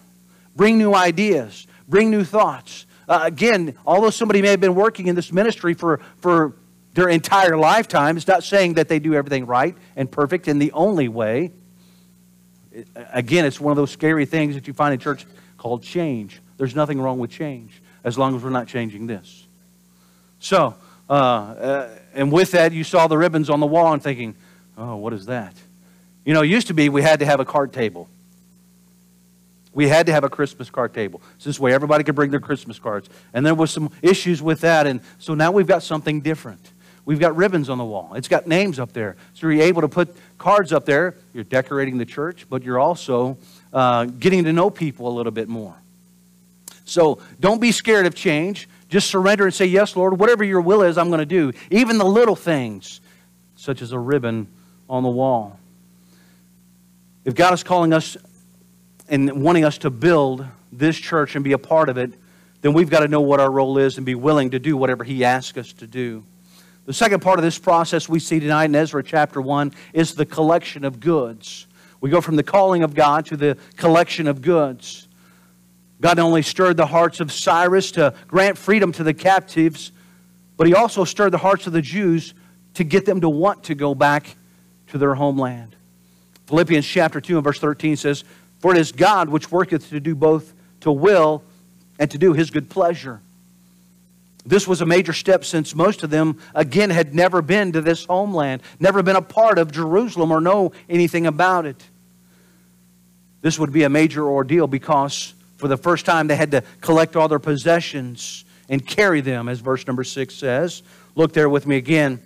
Bring 0.55 0.77
new 0.77 0.93
ideas, 0.93 1.67
bring 1.88 2.10
new 2.12 2.24
thoughts. 2.24 2.86
Uh, 3.12 3.25
again, 3.25 3.77
although 3.86 4.10
somebody 4.10 4.41
may 4.41 4.48
have 4.48 4.62
been 4.62 4.74
working 4.74 5.08
in 5.08 5.15
this 5.15 5.34
ministry 5.34 5.74
for, 5.74 6.00
for 6.15 6.56
their 6.94 7.10
entire 7.10 7.58
lifetime, 7.58 8.15
it's 8.15 8.25
not 8.25 8.41
saying 8.41 8.75
that 8.75 8.88
they 8.88 9.00
do 9.00 9.13
everything 9.13 9.46
right 9.46 9.75
and 9.98 10.10
perfect 10.10 10.48
in 10.48 10.60
the 10.60 10.72
only 10.72 11.10
way. 11.10 11.51
It, 12.72 12.88
again, 13.12 13.44
it's 13.44 13.60
one 13.60 13.72
of 13.72 13.75
those 13.75 13.91
scary 13.91 14.25
things 14.25 14.56
that 14.56 14.65
you 14.65 14.74
find 14.74 14.94
in 14.94 15.00
church 15.01 15.25
called 15.58 15.84
change. 15.84 16.41
There's 16.56 16.74
nothing 16.74 17.01
wrong 17.01 17.20
with 17.20 17.32
change 17.32 17.82
as 18.06 18.18
long 18.18 18.34
as 18.34 18.44
we're 18.44 18.50
not 18.50 18.70
changing 18.70 19.08
this. 19.08 19.46
So, 20.39 20.75
uh, 21.10 21.13
uh, 21.13 21.89
and 22.13 22.32
with 22.32 22.51
that, 22.51 22.72
you 22.72 22.86
saw 22.86 23.08
the 23.08 23.18
ribbons 23.18 23.50
on 23.50 23.60
the 23.60 23.68
wall 23.68 23.91
and 23.91 24.01
thinking, 24.01 24.36
oh, 24.77 24.96
what 24.96 25.12
is 25.12 25.25
that? 25.25 25.53
You 26.24 26.34
know, 26.34 26.44
it 26.44 26.48
used 26.48 26.68
to 26.68 26.74
be 26.74 26.88
we 26.88 27.01
had 27.01 27.20
to 27.20 27.25
have 27.25 27.41
a 27.41 27.46
card 27.46 27.74
table. 27.74 28.08
We 29.74 29.88
had 29.88 30.06
to 30.08 30.12
have 30.12 30.24
a 30.24 30.30
Christmas 30.30 30.70
card 30.70 30.94
table. 30.94 31.22
So 31.38 31.50
this 31.50 31.60
way 31.60 31.74
everybody 31.74 32.04
could 32.04 32.16
bring 32.16 32.32
their 32.32 32.40
Christmas 32.40 32.78
cards. 32.78 33.10
And 33.34 33.46
there 33.46 33.56
was 33.56 33.72
some 33.72 33.92
issues 34.01 34.42
with 34.42 34.62
that. 34.62 34.86
And 34.86 35.01
so 35.18 35.34
now 35.34 35.51
we've 35.51 35.68
got 35.68 35.84
something 35.84 36.22
different. 36.22 36.72
We've 37.06 37.20
got 37.20 37.36
ribbons 37.36 37.70
on 37.70 37.78
the 37.78 37.86
wall. 37.86 38.13
It's 38.16 38.28
got 38.28 38.48
names 38.48 38.80
up 38.80 38.94
there. 38.94 39.16
So 39.34 39.48
you're 39.48 39.63
able 39.63 39.82
to 39.82 39.88
put 39.88 40.16
cards 40.38 40.72
up 40.72 40.86
there. 40.86 41.16
You're 41.34 41.44
decorating 41.44 41.98
the 41.98 42.06
church, 42.06 42.46
but 42.50 42.63
you're 42.63 42.80
also 42.80 43.38
uh, 43.74 44.06
getting 44.06 44.44
to 44.44 44.54
know 44.54 44.70
people 44.70 45.08
a 45.08 45.13
little 45.13 45.32
bit 45.32 45.50
more. 45.50 45.75
So 46.86 47.20
don't 47.40 47.62
be 47.62 47.72
scared 47.72 48.06
of 48.06 48.13
change. 48.13 48.68
Just 48.90 49.10
surrender 49.10 49.46
and 49.46 49.54
say, 49.54 49.66
Yes, 49.66 49.96
Lord, 49.96 50.20
whatever 50.20 50.44
your 50.44 50.62
will 50.62 50.84
is, 50.84 50.98
I'm 50.98 51.08
going 51.08 51.20
to 51.20 51.25
do. 51.25 51.54
Even 51.72 51.98
the 51.98 52.06
little 52.06 52.36
things, 52.36 53.00
such 53.56 53.82
as 53.82 53.94
a 53.94 54.00
ribbon 54.00 54.48
on 54.90 55.01
the 55.04 55.10
wall. 55.10 55.58
If 57.24 57.36
God 57.36 57.54
is 57.54 57.63
calling 57.63 57.94
us 57.94 58.18
and 59.12 59.44
wanting 59.44 59.65
us 59.65 59.77
to 59.80 59.89
build 59.89 60.46
this 60.72 60.98
church 60.98 61.36
and 61.36 61.44
be 61.44 61.51
a 61.51 61.58
part 61.58 61.89
of 61.89 61.98
it, 61.98 62.13
then 62.62 62.74
we've 62.74 62.89
got 62.89 63.01
to 63.01 63.10
know 63.10 63.22
what 63.22 63.41
our 63.41 63.51
role 63.51 63.77
is 63.77 63.98
and 63.98 64.06
be 64.06 64.15
willing 64.15 64.51
to 64.51 64.60
do 64.60 64.77
whatever 64.77 65.03
He 65.03 65.25
asks 65.25 65.58
us 65.58 65.74
to 65.74 65.86
do. 65.86 66.24
The 66.86 66.94
second 66.94 67.22
part 67.22 67.38
of 67.38 67.44
this 67.44 67.60
process 67.60 68.08
we 68.08 68.20
see 68.20 68.39
tonight 68.39 68.65
in 68.65 68.75
Ezra 68.75 69.03
chapter 69.03 69.41
1 69.41 69.74
is 69.94 70.15
the 70.15 70.25
collection 70.25 70.86
of 70.86 71.00
goods. 71.00 71.68
We 72.00 72.10
go 72.10 72.22
from 72.22 72.38
the 72.38 72.44
calling 72.44 72.84
of 72.84 72.96
God 72.96 73.25
to 73.27 73.38
the 73.38 73.58
collection 73.75 74.27
of 74.27 74.41
goods. 74.41 75.08
God 76.00 76.18
not 76.18 76.25
only 76.25 76.41
stirred 76.41 76.77
the 76.77 76.88
hearts 76.88 77.20
of 77.20 77.32
Cyrus 77.32 77.91
to 77.91 78.15
grant 78.27 78.58
freedom 78.58 78.91
to 78.94 79.03
the 79.03 79.13
captives, 79.13 79.91
but 80.56 80.68
he 80.68 80.74
also 80.74 81.03
stirred 81.03 81.32
the 81.32 81.38
hearts 81.38 81.68
of 81.68 81.74
the 81.74 81.82
Jews 81.82 82.34
to 82.75 82.84
get 82.86 83.06
them 83.06 83.22
to 83.22 83.30
want 83.30 83.65
to 83.65 83.75
go 83.75 83.94
back 83.94 84.36
to 84.88 84.98
their 84.98 85.13
homeland. 85.13 85.75
Philippians 86.48 86.86
chapter 86.86 87.22
2 87.22 87.38
and 87.38 87.44
verse 87.44 87.60
13 87.60 87.96
says, 87.98 88.24
For 88.62 88.72
it 88.72 88.77
is 88.77 88.91
God 88.91 89.30
which 89.30 89.51
worketh 89.51 89.89
to 89.89 90.00
do 90.00 90.15
both 90.15 90.53
to 90.82 90.91
will 90.91 91.44
and 92.00 92.10
to 92.12 92.18
do 92.18 92.34
his 92.34 92.50
good 92.50 92.70
pleasure. 92.70 93.22
This 94.46 94.68
was 94.68 94.82
a 94.82 94.86
major 94.86 95.13
step 95.13 95.46
since 95.46 95.75
most 95.75 96.03
of 96.03 96.10
them, 96.10 96.39
again, 96.56 96.89
had 96.89 97.13
never 97.13 97.41
been 97.41 97.74
to 97.74 97.82
this 97.82 98.06
homeland, 98.06 98.62
never 98.80 99.03
been 99.03 99.15
a 99.15 99.22
part 99.22 99.60
of 99.60 99.72
Jerusalem 99.72 100.32
or 100.32 100.41
know 100.41 100.72
anything 100.89 101.27
about 101.27 101.65
it. 101.65 101.82
This 103.41 103.60
would 103.60 103.72
be 103.72 103.84
a 103.84 103.89
major 103.89 104.27
ordeal 104.27 104.68
because 104.68 105.34
for 105.58 105.68
the 105.68 105.77
first 105.77 106.06
time 106.06 106.27
they 106.27 106.36
had 106.36 106.51
to 106.51 106.63
collect 106.82 107.15
all 107.15 107.27
their 107.27 107.39
possessions 107.39 108.46
and 108.70 108.86
carry 108.86 109.22
them, 109.22 109.48
as 109.48 109.60
verse 109.60 109.86
number 109.86 110.03
6 110.03 110.34
says. 110.34 110.82
Look 111.15 111.34
there 111.34 111.50
with 111.50 111.68
me 111.68 111.77
again. 111.77 112.20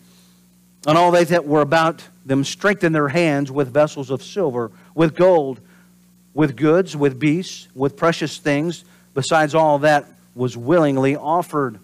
And 0.88 0.98
all 0.98 1.12
they 1.12 1.24
that 1.26 1.46
were 1.46 1.62
about 1.62 2.04
them 2.26 2.44
strengthened 2.44 2.96
their 2.96 3.10
hands 3.10 3.52
with 3.52 3.74
vessels 3.74 4.10
of 4.10 4.24
silver, 4.24 4.72
with 4.94 5.16
gold, 5.16 5.60
with 6.36 6.56
goods, 6.56 6.96
with 6.96 7.18
beasts, 7.18 7.68
with 7.74 7.98
precious 7.98 8.38
things, 8.38 8.86
besides 9.16 9.56
all 9.56 9.80
that 9.80 10.06
was 10.36 10.56
willingly 10.56 11.16
offered. 11.16 11.80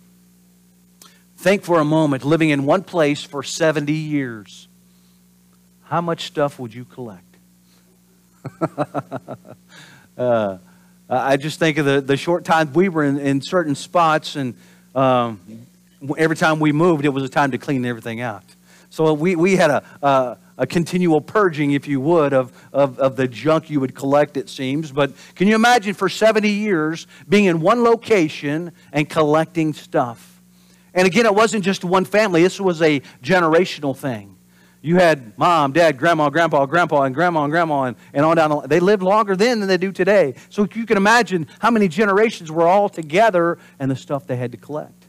Think 1.38 1.64
for 1.64 1.80
a 1.80 1.86
moment, 1.86 2.24
living 2.24 2.50
in 2.50 2.66
one 2.66 2.84
place 2.84 3.24
for 3.24 3.42
70 3.42 3.92
years. 3.92 4.68
How 5.86 6.02
much 6.02 6.26
stuff 6.28 6.60
would 6.60 6.74
you 6.74 6.86
collect? 6.86 7.24
uh, 10.18 10.58
I 11.10 11.38
just 11.38 11.58
think 11.58 11.78
of 11.78 11.86
the, 11.86 12.02
the 12.02 12.18
short 12.18 12.44
time 12.44 12.74
we 12.74 12.90
were 12.90 13.06
in, 13.06 13.18
in 13.18 13.42
certain 13.42 13.76
spots, 13.76 14.36
and 14.36 14.54
um, 14.94 15.40
every 16.18 16.36
time 16.36 16.60
we 16.60 16.74
moved, 16.74 17.06
it 17.06 17.10
was 17.10 17.24
a 17.24 17.30
time 17.30 17.52
to 17.52 17.58
clean 17.58 17.86
everything 17.86 18.20
out. 18.20 18.44
So 18.90 19.14
we, 19.14 19.38
we 19.38 19.56
had 19.56 19.72
a, 19.72 19.84
a, 20.02 20.38
a, 20.58 20.68
continual 20.68 21.22
purging, 21.22 21.72
if 21.72 21.88
you 21.88 22.00
would, 22.02 22.34
of, 22.34 22.52
of, 22.74 23.00
of 23.00 23.16
the 23.16 23.28
junk 23.28 23.70
you 23.70 23.80
would 23.80 23.96
collect, 23.96 24.38
it 24.38 24.50
seems. 24.50 24.92
But 24.92 25.14
can 25.36 25.48
you 25.48 25.56
imagine 25.56 25.94
for 25.94 26.10
70 26.10 26.50
years 26.50 27.08
being 27.28 27.46
in 27.46 27.60
one 27.60 27.84
location 27.84 28.72
and 28.92 29.10
collecting 29.10 29.74
stuff? 29.74 30.42
And 30.94 31.08
again, 31.08 31.26
it 31.26 31.34
wasn't 31.36 31.64
just 31.64 31.84
one 31.84 32.06
family, 32.06 32.44
this 32.44 32.60
was 32.60 32.82
a 32.82 33.02
generational 33.24 33.96
thing. 33.96 34.38
You 34.84 34.96
had 34.96 35.38
mom, 35.38 35.74
dad, 35.74 36.00
grandma, 36.00 36.30
grandpa, 36.32 36.66
grandpa, 36.66 37.04
and 37.04 37.14
grandma 37.14 37.44
and 37.44 37.52
grandma, 37.52 37.84
and, 37.84 37.98
and 38.14 38.26
on 38.26 38.36
down 38.36 38.50
the 38.50 38.56
line. 38.58 38.68
They 38.68 38.80
lived 38.80 39.04
longer 39.04 39.36
then 39.36 39.60
than 39.60 39.70
they 39.70 39.78
do 39.78 39.92
today. 39.92 40.34
So 40.50 40.68
you 40.74 40.88
can 40.88 40.98
imagine 40.98 41.48
how 41.60 41.70
many 41.70 41.88
generations 41.88 42.52
were 42.52 42.68
all 42.68 42.90
together 42.90 43.60
and 43.78 43.92
the 43.92 43.96
stuff 43.96 44.26
they 44.26 44.38
had 44.38 44.52
to 44.54 44.58
collect. 44.58 45.06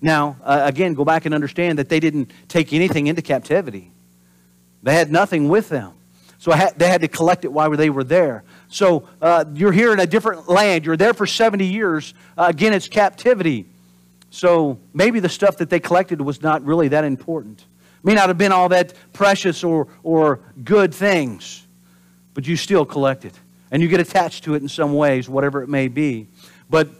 Now, 0.00 0.36
uh, 0.42 0.62
again, 0.64 0.94
go 0.94 1.04
back 1.04 1.24
and 1.24 1.34
understand 1.34 1.78
that 1.78 1.88
they 1.88 2.00
didn't 2.00 2.32
take 2.48 2.72
anything 2.72 3.06
into 3.06 3.22
captivity, 3.22 3.91
they 4.82 4.94
had 4.94 5.10
nothing 5.10 5.48
with 5.48 5.68
them. 5.68 5.92
So 6.38 6.50
they 6.76 6.88
had 6.88 7.02
to 7.02 7.08
collect 7.08 7.44
it 7.44 7.52
while 7.52 7.70
they 7.70 7.88
were 7.88 8.02
there. 8.02 8.42
So 8.68 9.08
uh, 9.20 9.44
you're 9.54 9.70
here 9.70 9.92
in 9.92 10.00
a 10.00 10.06
different 10.06 10.48
land. 10.48 10.84
You're 10.84 10.96
there 10.96 11.14
for 11.14 11.26
70 11.26 11.64
years. 11.64 12.14
Uh, 12.36 12.46
again, 12.48 12.72
it's 12.72 12.88
captivity. 12.88 13.66
So 14.30 14.78
maybe 14.92 15.20
the 15.20 15.28
stuff 15.28 15.58
that 15.58 15.70
they 15.70 15.78
collected 15.78 16.20
was 16.20 16.42
not 16.42 16.64
really 16.64 16.88
that 16.88 17.04
important 17.04 17.64
may 18.02 18.14
not 18.14 18.28
have 18.28 18.38
been 18.38 18.52
all 18.52 18.68
that 18.70 18.94
precious 19.12 19.62
or, 19.62 19.88
or 20.02 20.40
good 20.64 20.94
things, 20.94 21.66
but 22.34 22.46
you 22.46 22.56
still 22.56 22.84
collect 22.84 23.24
it. 23.24 23.38
And 23.70 23.82
you 23.82 23.88
get 23.88 24.00
attached 24.00 24.44
to 24.44 24.54
it 24.54 24.62
in 24.62 24.68
some 24.68 24.94
ways, 24.94 25.28
whatever 25.28 25.62
it 25.62 25.68
may 25.68 25.88
be. 25.88 26.28
But 26.68 26.90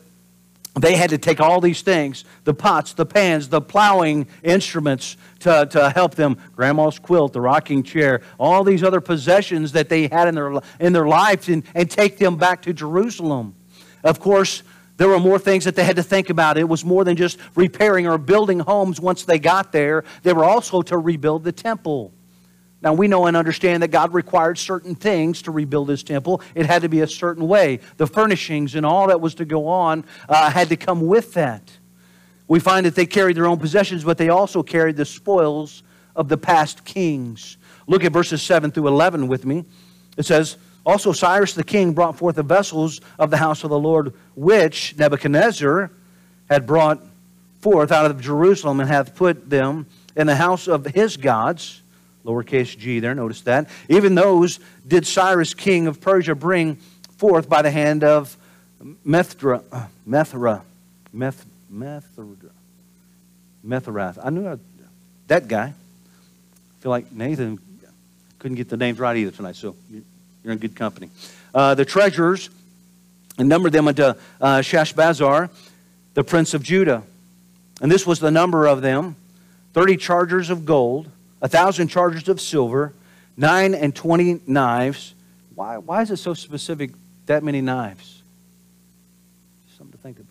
they 0.74 0.96
had 0.96 1.10
to 1.10 1.18
take 1.18 1.40
all 1.40 1.60
these 1.60 1.82
things 1.82 2.24
the 2.44 2.54
pots, 2.54 2.94
the 2.94 3.04
pans, 3.04 3.48
the 3.48 3.60
plowing 3.60 4.26
instruments 4.42 5.16
to, 5.40 5.66
to 5.70 5.90
help 5.90 6.14
them, 6.14 6.38
grandma's 6.56 6.98
quilt, 6.98 7.34
the 7.34 7.40
rocking 7.40 7.82
chair, 7.82 8.22
all 8.38 8.64
these 8.64 8.82
other 8.82 9.00
possessions 9.00 9.72
that 9.72 9.88
they 9.88 10.08
had 10.08 10.28
in 10.28 10.34
their, 10.34 10.52
in 10.80 10.92
their 10.92 11.06
lives, 11.06 11.48
and, 11.48 11.64
and 11.74 11.90
take 11.90 12.18
them 12.18 12.36
back 12.36 12.62
to 12.62 12.72
Jerusalem. 12.72 13.54
Of 14.02 14.18
course, 14.18 14.62
there 14.96 15.08
were 15.08 15.18
more 15.18 15.38
things 15.38 15.64
that 15.64 15.74
they 15.74 15.84
had 15.84 15.96
to 15.96 16.02
think 16.02 16.30
about. 16.30 16.56
It 16.56 16.68
was 16.68 16.84
more 16.84 17.04
than 17.04 17.16
just 17.16 17.38
repairing 17.54 18.06
or 18.06 18.18
building 18.18 18.60
homes 18.60 19.00
once 19.00 19.24
they 19.24 19.38
got 19.38 19.72
there. 19.72 20.04
They 20.22 20.32
were 20.32 20.44
also 20.44 20.82
to 20.82 20.96
rebuild 20.96 21.44
the 21.44 21.52
temple. 21.52 22.12
Now, 22.82 22.92
we 22.92 23.06
know 23.06 23.26
and 23.26 23.36
understand 23.36 23.82
that 23.82 23.88
God 23.88 24.12
required 24.12 24.58
certain 24.58 24.94
things 24.94 25.42
to 25.42 25.52
rebuild 25.52 25.88
his 25.88 26.02
temple. 26.02 26.42
It 26.54 26.66
had 26.66 26.82
to 26.82 26.88
be 26.88 27.00
a 27.00 27.06
certain 27.06 27.46
way. 27.46 27.78
The 27.96 28.08
furnishings 28.08 28.74
and 28.74 28.84
all 28.84 29.06
that 29.06 29.20
was 29.20 29.34
to 29.36 29.44
go 29.44 29.68
on 29.68 30.04
uh, 30.28 30.50
had 30.50 30.68
to 30.70 30.76
come 30.76 31.06
with 31.06 31.34
that. 31.34 31.62
We 32.48 32.58
find 32.58 32.84
that 32.86 32.96
they 32.96 33.06
carried 33.06 33.36
their 33.36 33.46
own 33.46 33.58
possessions, 33.58 34.02
but 34.02 34.18
they 34.18 34.28
also 34.28 34.62
carried 34.62 34.96
the 34.96 35.04
spoils 35.04 35.84
of 36.16 36.28
the 36.28 36.36
past 36.36 36.84
kings. 36.84 37.56
Look 37.86 38.04
at 38.04 38.12
verses 38.12 38.42
7 38.42 38.72
through 38.72 38.88
11 38.88 39.28
with 39.28 39.46
me. 39.46 39.64
It 40.16 40.26
says, 40.26 40.56
also, 40.84 41.12
Cyrus 41.12 41.54
the 41.54 41.62
king 41.62 41.92
brought 41.92 42.18
forth 42.18 42.36
the 42.36 42.42
vessels 42.42 43.00
of 43.18 43.30
the 43.30 43.36
house 43.36 43.62
of 43.62 43.70
the 43.70 43.78
Lord, 43.78 44.14
which 44.34 44.96
Nebuchadnezzar 44.98 45.92
had 46.50 46.66
brought 46.66 47.00
forth 47.60 47.92
out 47.92 48.10
of 48.10 48.20
Jerusalem 48.20 48.80
and 48.80 48.88
hath 48.88 49.14
put 49.14 49.48
them 49.48 49.86
in 50.16 50.26
the 50.26 50.34
house 50.34 50.66
of 50.66 50.84
his 50.86 51.16
gods. 51.16 51.81
Lowercase 52.24 52.78
g 52.78 53.00
there, 53.00 53.14
notice 53.14 53.40
that. 53.42 53.68
Even 53.88 54.14
those 54.14 54.60
did 54.86 55.06
Cyrus 55.06 55.54
king 55.54 55.86
of 55.86 56.00
Persia 56.00 56.34
bring 56.34 56.76
forth 57.16 57.48
by 57.48 57.62
the 57.62 57.70
hand 57.70 58.04
of 58.04 58.36
Methra, 59.04 59.62
Methra, 60.06 60.62
Meth, 61.12 61.44
Methra, 61.68 62.24
Methrath. 63.66 64.18
I 64.22 64.30
knew 64.30 64.48
I, 64.48 64.56
that 65.28 65.48
guy. 65.48 65.66
I 65.66 66.82
feel 66.82 66.90
like 66.90 67.12
Nathan 67.12 67.58
couldn't 68.38 68.56
get 68.56 68.68
the 68.68 68.76
names 68.76 68.98
right 68.98 69.16
either 69.16 69.30
tonight, 69.30 69.56
so 69.56 69.76
you're 70.42 70.52
in 70.52 70.58
good 70.58 70.74
company. 70.74 71.10
Uh, 71.54 71.74
the 71.74 71.84
treasurers, 71.84 72.50
and 73.38 73.48
numbered 73.48 73.72
them 73.72 73.88
unto 73.88 74.02
uh, 74.02 74.14
Shashbazzar, 74.40 75.48
the 76.14 76.24
prince 76.24 76.54
of 76.54 76.62
Judah. 76.62 77.02
And 77.80 77.90
this 77.90 78.06
was 78.06 78.20
the 78.20 78.30
number 78.30 78.66
of 78.66 78.82
them 78.82 79.16
30 79.72 79.96
chargers 79.96 80.50
of 80.50 80.66
gold, 80.66 81.08
a 81.42 81.48
thousand 81.48 81.88
chargers 81.88 82.28
of 82.28 82.40
silver, 82.40 82.94
nine 83.36 83.74
and 83.74 83.94
twenty 83.94 84.40
knives. 84.46 85.14
Why, 85.54 85.76
why 85.76 86.00
is 86.00 86.10
it 86.10 86.16
so 86.16 86.32
specific, 86.32 86.92
that 87.26 87.42
many 87.42 87.60
knives? 87.60 88.22
Something 89.76 89.92
to 89.92 89.98
think 89.98 90.18
about. 90.18 90.28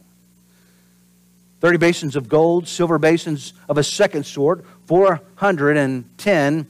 30 1.60 1.78
basins 1.78 2.16
of 2.16 2.28
gold, 2.28 2.68
silver 2.68 2.98
basins 2.98 3.54
of 3.70 3.78
a 3.78 3.84
second 3.84 4.26
sort, 4.26 4.66
410, 4.88 6.68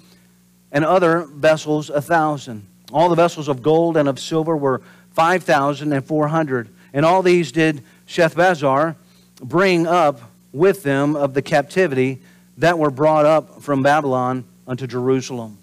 and 0.73 0.85
other 0.85 1.21
vessels, 1.21 1.89
a 1.89 2.01
thousand. 2.01 2.67
All 2.91 3.07
the 3.07 3.15
vessels 3.15 3.47
of 3.47 3.63
gold 3.63 3.95
and 3.95 4.09
of 4.09 4.19
silver 4.19 4.57
were 4.57 4.81
5,400. 5.13 6.69
And 6.93 7.05
all 7.05 7.21
these 7.23 7.53
did 7.53 7.83
Sheshbazzar 8.05 8.95
bring 9.41 9.87
up 9.87 10.19
with 10.51 10.83
them 10.83 11.15
of 11.15 11.33
the 11.33 11.41
captivity 11.41 12.21
that 12.61 12.77
were 12.79 12.91
brought 12.91 13.25
up 13.25 13.61
from 13.61 13.83
Babylon 13.83 14.45
unto 14.67 14.87
Jerusalem. 14.87 15.57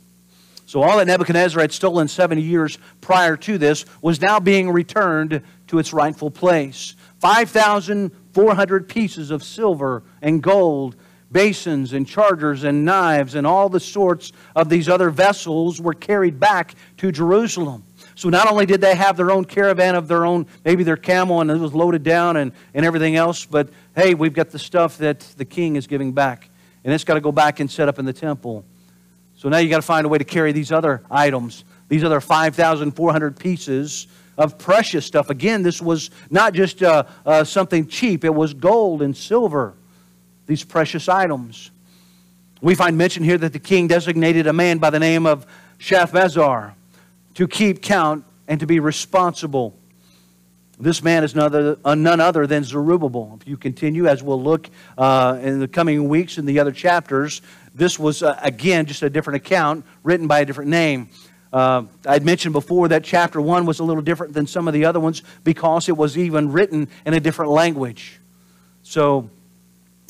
So 0.67 0.83
all 0.83 0.99
that 0.99 1.07
Nebuchadnezzar 1.07 1.63
had 1.63 1.73
stolen 1.73 2.09
70 2.09 2.43
years 2.43 2.77
prior 3.01 3.37
to 3.39 3.57
this 3.57 3.87
was 4.03 4.21
now 4.21 4.39
being 4.39 4.71
returned 4.71 5.43
to 5.69 5.79
its 5.79 5.93
rightful 5.93 6.31
place. 6.31 6.95
5,400 7.21 8.89
pieces 8.89 9.31
of 9.31 9.43
silver 9.43 10.03
and 10.21 10.43
gold 10.43 10.97
basins 11.31 11.93
and 11.93 12.07
chargers 12.07 12.65
and 12.65 12.85
knives 12.85 13.35
and 13.35 13.47
all 13.47 13.69
the 13.69 13.81
sorts 13.81 14.33
of 14.57 14.69
these 14.69 14.89
other 14.89 15.11
vessels 15.11 15.81
were 15.81 15.95
carried 15.95 16.41
back 16.41 16.75
to 16.97 17.13
Jerusalem. 17.13 17.85
So 18.15 18.29
not 18.29 18.51
only 18.51 18.67
did 18.67 18.81
they 18.81 18.95
have 18.95 19.17
their 19.17 19.31
own 19.31 19.45
caravan 19.45 19.95
of 19.95 20.09
their 20.09 20.27
own, 20.27 20.47
maybe 20.65 20.83
their 20.83 20.97
camel 20.97 21.41
and 21.41 21.51
it 21.51 21.59
was 21.59 21.75
loaded 21.75 22.03
down 22.03 22.37
and, 22.37 22.53
and 22.75 22.85
everything 22.85 23.15
else, 23.15 23.47
but 23.47 23.69
hey, 23.95 24.15
we've 24.15 24.33
got 24.33 24.51
the 24.51 24.59
stuff 24.59 24.99
that 24.99 25.21
the 25.37 25.45
king 25.45 25.77
is 25.77 25.87
giving 25.87 26.13
back. 26.13 26.48
And 26.85 26.93
it's 26.93 27.05
got 27.05 27.15
to 27.15 27.21
go 27.21 27.33
back 27.33 27.61
and 27.61 27.71
set 27.71 27.89
up 27.89 27.99
in 27.99 28.05
the 28.05 28.13
temple. 28.13 28.65
So 29.37 29.49
now 29.49 29.59
you 29.59 29.69
got 29.69 29.77
to 29.77 29.83
find 29.83 30.05
a 30.05 30.09
way 30.09 30.19
to 30.19 30.25
carry 30.25 30.53
these 30.53 30.73
other 30.73 31.03
items, 31.11 31.65
these 31.89 32.03
other 32.03 32.21
5,400 32.21 33.39
pieces 33.39 34.09
of 34.37 34.59
precious 34.59 35.07
stuff. 35.07 35.31
Again, 35.31 35.63
this 35.63 35.81
was 35.81 36.11
not 36.31 36.55
just 36.55 36.83
uh, 36.83 37.05
uh, 37.25 37.45
something 37.45 37.87
cheap, 37.87 38.25
it 38.25 38.35
was 38.35 38.55
gold 38.55 39.03
and 39.03 39.17
silver, 39.17 39.75
these 40.47 40.65
precious 40.65 41.09
items. 41.09 41.71
We 42.61 42.75
find 42.75 42.99
mention 42.99 43.23
here 43.23 43.39
that 43.39 43.53
the 43.53 43.61
king 43.61 43.87
designated 43.87 44.49
a 44.49 44.53
man 44.53 44.79
by 44.79 44.91
the 44.91 44.99
name 44.99 45.27
of 45.27 45.47
Shaphnazar 45.79 46.75
to 47.35 47.47
keep 47.47 47.83
count 47.83 48.25
and 48.49 48.59
to 48.59 48.67
be 48.67 48.81
responsible. 48.81 49.78
This 50.81 51.03
man 51.03 51.25
is 51.25 51.35
none 51.35 51.47
other, 51.47 51.77
uh, 51.85 51.95
none 51.97 52.21
other 52.21 52.47
than 52.47 52.63
Zerubbabel. 52.63 53.39
If 53.41 53.49
you 53.49 53.57
continue, 53.57 54.07
as 54.07 54.23
we'll 54.23 54.43
look 54.43 54.71
uh, 54.97 55.39
in 55.43 55.59
the 55.59 55.67
coming 55.67 56.09
weeks 56.09 56.39
in 56.39 56.47
the 56.47 56.61
other 56.61 56.71
chapters, 56.71 57.43
this 57.75 57.99
was, 57.99 58.23
uh, 58.23 58.39
again, 58.43 58.87
just 58.87 59.03
a 59.03 59.11
different 59.11 59.39
account 59.39 59.85
written 60.05 60.29
by 60.29 60.41
a 60.41 60.45
different 60.45 60.71
name. 60.71 61.09
Uh, 61.53 61.83
I'd 62.07 62.25
mentioned 62.25 62.53
before 62.53 62.89
that 62.89 63.03
chapter 63.03 63.41
1 63.41 63.67
was 63.67 63.81
a 63.81 63.85
little 63.85 64.03
different 64.03 64.35
than 64.35 64.47
some 64.47 64.69
of 64.69 64.75
the 64.75 64.85
other 64.85 65.01
ones 65.01 65.23
because 65.43 65.89
it 65.89 65.97
was 65.97 66.17
even 66.17 66.53
written 66.53 66.89
in 67.05 67.15
a 67.15 67.21
different 67.21 67.51
language. 67.51 68.21
So, 68.85 69.31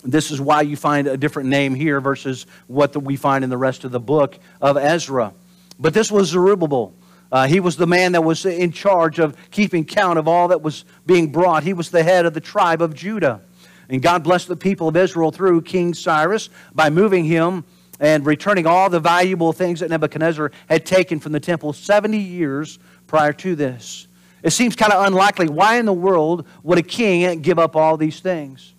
this 0.05 0.31
is 0.31 0.41
why 0.41 0.63
you 0.63 0.77
find 0.77 1.09
a 1.09 1.17
different 1.17 1.49
name 1.49 1.75
here 1.75 2.01
versus 2.01 2.47
what 2.69 2.93
the, 2.93 3.01
we 3.01 3.17
find 3.17 3.43
in 3.43 3.51
the 3.51 3.57
rest 3.57 3.85
of 3.85 3.91
the 3.91 3.99
book 3.99 4.39
of 4.61 4.77
Ezra. 4.77 5.33
But 5.79 5.93
this 5.95 6.11
was 6.11 6.29
Zerubbabel. 6.29 6.95
Uh, 7.31 7.47
he 7.47 7.61
was 7.61 7.77
the 7.77 7.87
man 7.87 8.13
that 8.13 8.23
was 8.23 8.47
in 8.47 8.73
charge 8.73 9.19
of 9.19 9.37
keeping 9.51 9.85
count 9.85 10.19
of 10.19 10.27
all 10.27 10.49
that 10.49 10.63
was 10.63 10.85
being 11.05 11.31
brought. 11.31 11.63
He 11.63 11.75
was 11.75 11.91
the 11.91 12.03
head 12.03 12.25
of 12.25 12.35
the 12.35 12.41
tribe 12.41 12.81
of 12.81 12.95
Judah. 12.95 13.43
And 13.89 14.03
God 14.03 14.25
blessed 14.25 14.49
the 14.49 14.57
people 14.57 14.89
of 14.89 14.97
Israel 14.97 15.31
through 15.31 15.63
King 15.63 15.95
Cyrus 15.95 16.51
by 16.75 16.91
moving 16.91 17.25
him 17.25 17.65
and 18.01 18.25
returning 18.25 18.67
all 18.67 18.89
the 18.91 19.01
valuable 19.01 19.53
things 19.53 19.81
that 19.81 19.91
Nebuchadnezzar 19.91 20.53
had 20.69 20.87
taken 20.87 21.21
from 21.21 21.33
the 21.33 21.41
temple 21.41 21.73
70 21.73 22.19
years 22.19 22.79
prior 23.07 23.33
to 23.35 23.55
this. 23.55 24.07
It 24.43 24.51
seems 24.51 24.77
kind 24.77 24.93
of 24.93 25.07
unlikely. 25.07 25.49
Why 25.49 25.79
in 25.79 25.87
the 25.87 25.93
world 25.93 26.47
would 26.63 26.79
a 26.79 26.83
king 26.83 27.41
give 27.43 27.59
up 27.59 27.75
all 27.75 27.97
these 27.97 28.21
things? 28.21 28.75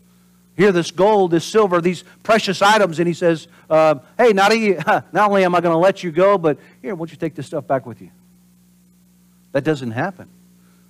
Here, 0.55 0.71
this 0.71 0.91
gold, 0.91 1.31
this 1.31 1.45
silver, 1.45 1.81
these 1.81 2.03
precious 2.23 2.61
items, 2.61 2.99
and 2.99 3.07
he 3.07 3.13
says, 3.13 3.47
uh, 3.69 3.95
Hey, 4.17 4.33
not, 4.33 4.51
a, 4.51 5.03
not 5.11 5.29
only 5.29 5.43
am 5.43 5.55
I 5.55 5.61
going 5.61 5.73
to 5.73 5.77
let 5.77 6.03
you 6.03 6.11
go, 6.11 6.37
but 6.37 6.57
here, 6.81 6.95
why 6.95 6.99
don't 6.99 7.11
you 7.11 7.17
take 7.17 7.35
this 7.35 7.47
stuff 7.47 7.65
back 7.65 7.85
with 7.85 8.01
you? 8.01 8.11
That 9.51 9.63
doesn't 9.63 9.91
happen. 9.91 10.29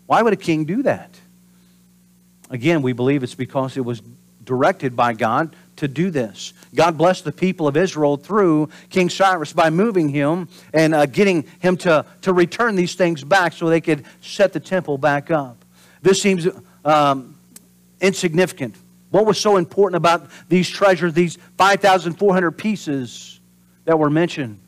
Why 0.05 0.21
would 0.21 0.33
a 0.33 0.37
king 0.37 0.65
do 0.65 0.83
that? 0.83 1.19
Again, 2.49 2.81
we 2.81 2.93
believe 2.93 3.23
it's 3.23 3.35
because 3.35 3.77
it 3.77 3.85
was 3.85 4.01
directed 4.43 4.95
by 4.95 5.13
God 5.13 5.55
to 5.75 5.87
do 5.87 6.09
this. 6.09 6.53
God 6.73 6.97
blessed 6.97 7.23
the 7.23 7.31
people 7.31 7.67
of 7.67 7.77
Israel 7.77 8.17
through 8.17 8.69
King 8.89 9.09
Cyrus 9.09 9.53
by 9.53 9.69
moving 9.69 10.09
him 10.09 10.49
and 10.73 10.95
uh, 10.95 11.05
getting 11.05 11.43
him 11.59 11.77
to, 11.77 12.05
to 12.21 12.33
return 12.33 12.75
these 12.75 12.95
things 12.95 13.23
back 13.23 13.53
so 13.53 13.69
they 13.69 13.81
could 13.81 14.03
set 14.21 14.51
the 14.51 14.59
temple 14.59 14.97
back 14.97 15.29
up. 15.29 15.63
This 16.01 16.21
seems 16.21 16.47
um, 16.83 17.35
insignificant. 18.01 18.75
What 19.11 19.25
was 19.25 19.39
so 19.39 19.57
important 19.57 19.97
about 19.97 20.29
these 20.49 20.69
treasures, 20.69 21.13
these 21.13 21.37
5,400 21.57 22.51
pieces 22.51 23.39
that 23.85 23.97
were 23.97 24.09
mentioned? 24.09 24.59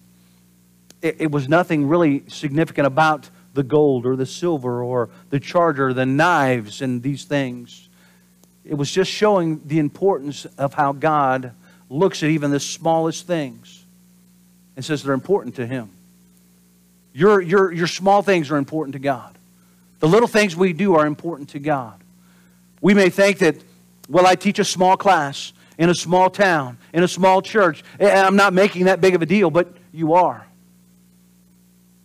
It, 1.01 1.17
it 1.19 1.31
was 1.31 1.49
nothing 1.49 1.87
really 1.87 2.23
significant 2.27 2.87
about 2.87 3.29
the 3.53 3.63
gold 3.63 4.05
or 4.05 4.15
the 4.15 4.25
silver 4.25 4.83
or 4.83 5.09
the 5.29 5.39
charger, 5.39 5.93
the 5.93 6.05
knives, 6.05 6.81
and 6.81 7.03
these 7.03 7.25
things. 7.25 7.89
It 8.63 8.75
was 8.75 8.91
just 8.91 9.11
showing 9.11 9.61
the 9.65 9.79
importance 9.79 10.45
of 10.57 10.73
how 10.73 10.93
God 10.93 11.53
looks 11.89 12.23
at 12.23 12.29
even 12.29 12.51
the 12.51 12.59
smallest 12.59 13.27
things 13.27 13.83
and 14.75 14.85
says 14.85 15.03
they're 15.03 15.13
important 15.13 15.55
to 15.55 15.67
Him. 15.67 15.89
Your, 17.13 17.41
your, 17.41 17.71
your 17.71 17.87
small 17.87 18.21
things 18.21 18.51
are 18.51 18.57
important 18.57 18.93
to 18.93 18.99
God. 18.99 19.37
The 19.99 20.07
little 20.07 20.27
things 20.27 20.55
we 20.55 20.73
do 20.73 20.95
are 20.95 21.05
important 21.05 21.49
to 21.49 21.59
God. 21.59 22.01
We 22.79 22.93
may 22.93 23.09
think 23.09 23.39
that, 23.39 23.57
well, 24.09 24.25
I 24.25 24.35
teach 24.35 24.59
a 24.59 24.63
small 24.63 24.95
class 24.97 25.53
in 25.77 25.89
a 25.89 25.95
small 25.95 26.29
town, 26.29 26.77
in 26.93 27.03
a 27.03 27.07
small 27.07 27.41
church, 27.41 27.83
and 27.99 28.09
I'm 28.09 28.35
not 28.35 28.53
making 28.53 28.85
that 28.85 29.01
big 29.01 29.15
of 29.15 29.21
a 29.21 29.25
deal, 29.25 29.49
but 29.49 29.75
you 29.91 30.13
are. 30.13 30.47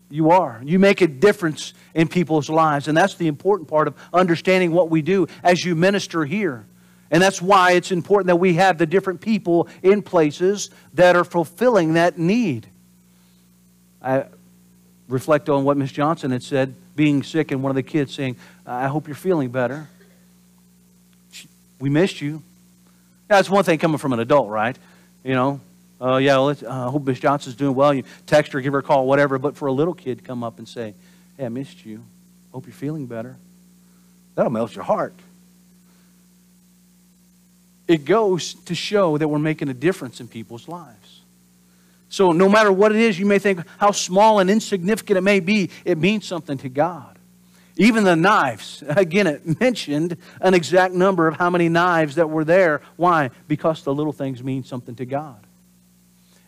You 0.09 0.31
are. 0.31 0.61
You 0.65 0.79
make 0.79 1.01
a 1.01 1.07
difference 1.07 1.75
in 1.95 2.09
people's 2.09 2.49
lives. 2.49 2.89
And 2.89 2.97
that's 2.97 3.15
the 3.15 3.27
important 3.27 3.69
part 3.69 3.89
of 3.89 3.95
understanding 4.13 4.73
what 4.73 4.89
we 4.91 5.03
do 5.03 5.27
as 5.43 5.65
you 5.65 5.75
minister 5.75 6.25
here. 6.25 6.65
And 7.11 7.23
that's 7.23 7.41
why 7.41 7.73
it's 7.73 7.93
important 7.93 8.29
that 8.29 8.37
we 8.37 8.55
have 8.55 8.79
the 8.79 8.87
different 8.87 9.21
people 9.21 9.69
in 9.83 10.03
places 10.03 10.71
that 10.95 11.17
are 11.17 11.25
fulfilling 11.25 11.95
that 11.95 12.19
need. 12.19 12.67
I 14.03 14.27
reflect 15.09 15.49
on 15.49 15.65
what 15.65 15.77
Miss 15.77 15.93
Johnson 15.93 16.31
had 16.31 16.43
said, 16.43 16.75
being 16.95 17.23
sick, 17.23 17.51
and 17.51 17.63
one 17.63 17.71
of 17.71 17.77
the 17.77 17.83
kids 17.83 18.15
saying, 18.15 18.37
I 18.65 18.89
hope 18.89 19.07
you're 19.07 19.15
feeling 19.15 19.51
better. 19.51 19.89
We 21.79 21.91
missed 21.91 22.21
you. 22.21 22.43
That's 23.29 23.51
one 23.51 23.65
thing 23.65 23.79
coming 23.79 23.99
from 23.99 24.13
an 24.13 24.21
adult, 24.21 24.49
right? 24.49 24.77
You 25.23 25.35
know, 25.35 25.61
Oh, 26.01 26.19
yeah, 26.19 26.37
well, 26.37 26.51
uh, 26.51 26.89
I 26.89 26.91
hope 26.91 27.05
Miss 27.05 27.19
Johnson's 27.19 27.57
doing 27.57 27.75
well. 27.75 27.95
You 27.95 28.05
text 28.27 28.53
her, 28.53 28.61
give 28.61 28.73
her 28.73 28.81
a 28.81 28.83
call, 28.83 29.07
whatever. 29.07 29.39
But 29.39 29.57
for 29.57 29.67
a 29.67 29.73
little 29.73 29.95
kid 29.95 30.25
come 30.25 30.45
up 30.45 30.59
and 30.59 30.69
say, 30.69 30.95
hey, 31.37 31.47
I 31.47 31.49
missed 31.49 31.87
you. 31.87 32.05
Hope 32.53 32.67
you're 32.67 32.75
feeling 32.75 33.07
better. 33.07 33.37
That'll 34.35 34.53
melt 34.53 34.75
your 34.75 34.85
heart. 34.85 35.15
It 37.89 38.05
goes 38.05 38.55
to 38.55 38.75
show 38.75 39.17
that 39.17 39.29
we're 39.29 39.39
making 39.39 39.69
a 39.69 39.75
difference 39.75 40.21
in 40.21 40.29
people's 40.29 40.69
lives. 40.69 41.21
So 42.09 42.33
no 42.33 42.49
matter 42.49 42.73
what 42.73 42.93
it 42.93 42.99
is, 42.99 43.19
you 43.19 43.27
may 43.27 43.39
think 43.39 43.61
how 43.79 43.91
small 43.91 44.39
and 44.39 44.51
insignificant 44.51 45.19
it 45.19 45.23
may 45.23 45.41
be, 45.41 45.71
it 45.85 45.99
means 45.99 46.27
something 46.27 46.59
to 46.59 46.69
God. 46.69 47.19
Even 47.77 48.05
the 48.05 48.17
knives, 48.17 48.83
again, 48.89 49.27
it 49.27 49.61
mentioned 49.61 50.17
an 50.41 50.55
exact 50.55 50.95
number 50.95 51.29
of 51.29 51.37
how 51.37 51.51
many 51.51 51.69
knives 51.69 52.17
that 52.17 52.29
were 52.29 52.45
there. 52.45 52.81
Why? 52.97 53.31
Because 53.49 53.83
the 53.83 53.95
little 53.95 54.13
things 54.13 54.43
mean 54.43 54.65
something 54.65 54.95
to 54.97 55.05
God. 55.05 55.47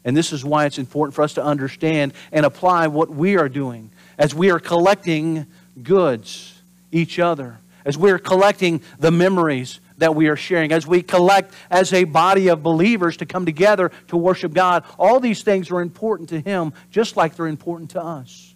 And 0.09 0.16
this 0.16 0.33
is 0.33 0.42
why 0.42 0.64
it's 0.64 0.79
important 0.79 1.14
for 1.14 1.21
us 1.21 1.35
to 1.35 1.44
understand 1.44 2.14
and 2.33 2.47
apply 2.47 2.87
what 2.87 3.11
we 3.11 3.37
are 3.37 3.51
doing 3.51 3.90
as 4.16 4.35
we 4.35 4.51
are 4.51 4.59
collecting 4.59 5.47
goods, 5.83 6.59
each 6.90 7.18
other, 7.18 7.59
as 7.85 7.99
we 7.99 8.11
are 8.11 8.18
collecting 8.18 8.81
the 8.99 9.11
memories 9.11 9.81
that 9.99 10.14
we 10.14 10.29
are 10.29 10.35
sharing, 10.35 10.73
as 10.73 10.87
we 10.87 11.03
collect 11.03 11.53
as 11.71 11.92
a 11.92 12.05
body 12.05 12.49
of 12.49 12.62
believers 12.62 13.18
to 13.18 13.27
come 13.27 13.44
together 13.44 13.92
to 14.07 14.16
worship 14.16 14.55
God. 14.55 14.83
All 14.99 15.21
these 15.21 15.42
things 15.42 15.71
are 15.71 15.83
important 15.83 16.31
to 16.31 16.40
Him 16.40 16.73
just 16.90 17.18
like 17.18 17.37
they're 17.37 17.47
important 17.47 17.90
to 17.90 18.03
us. 18.03 18.55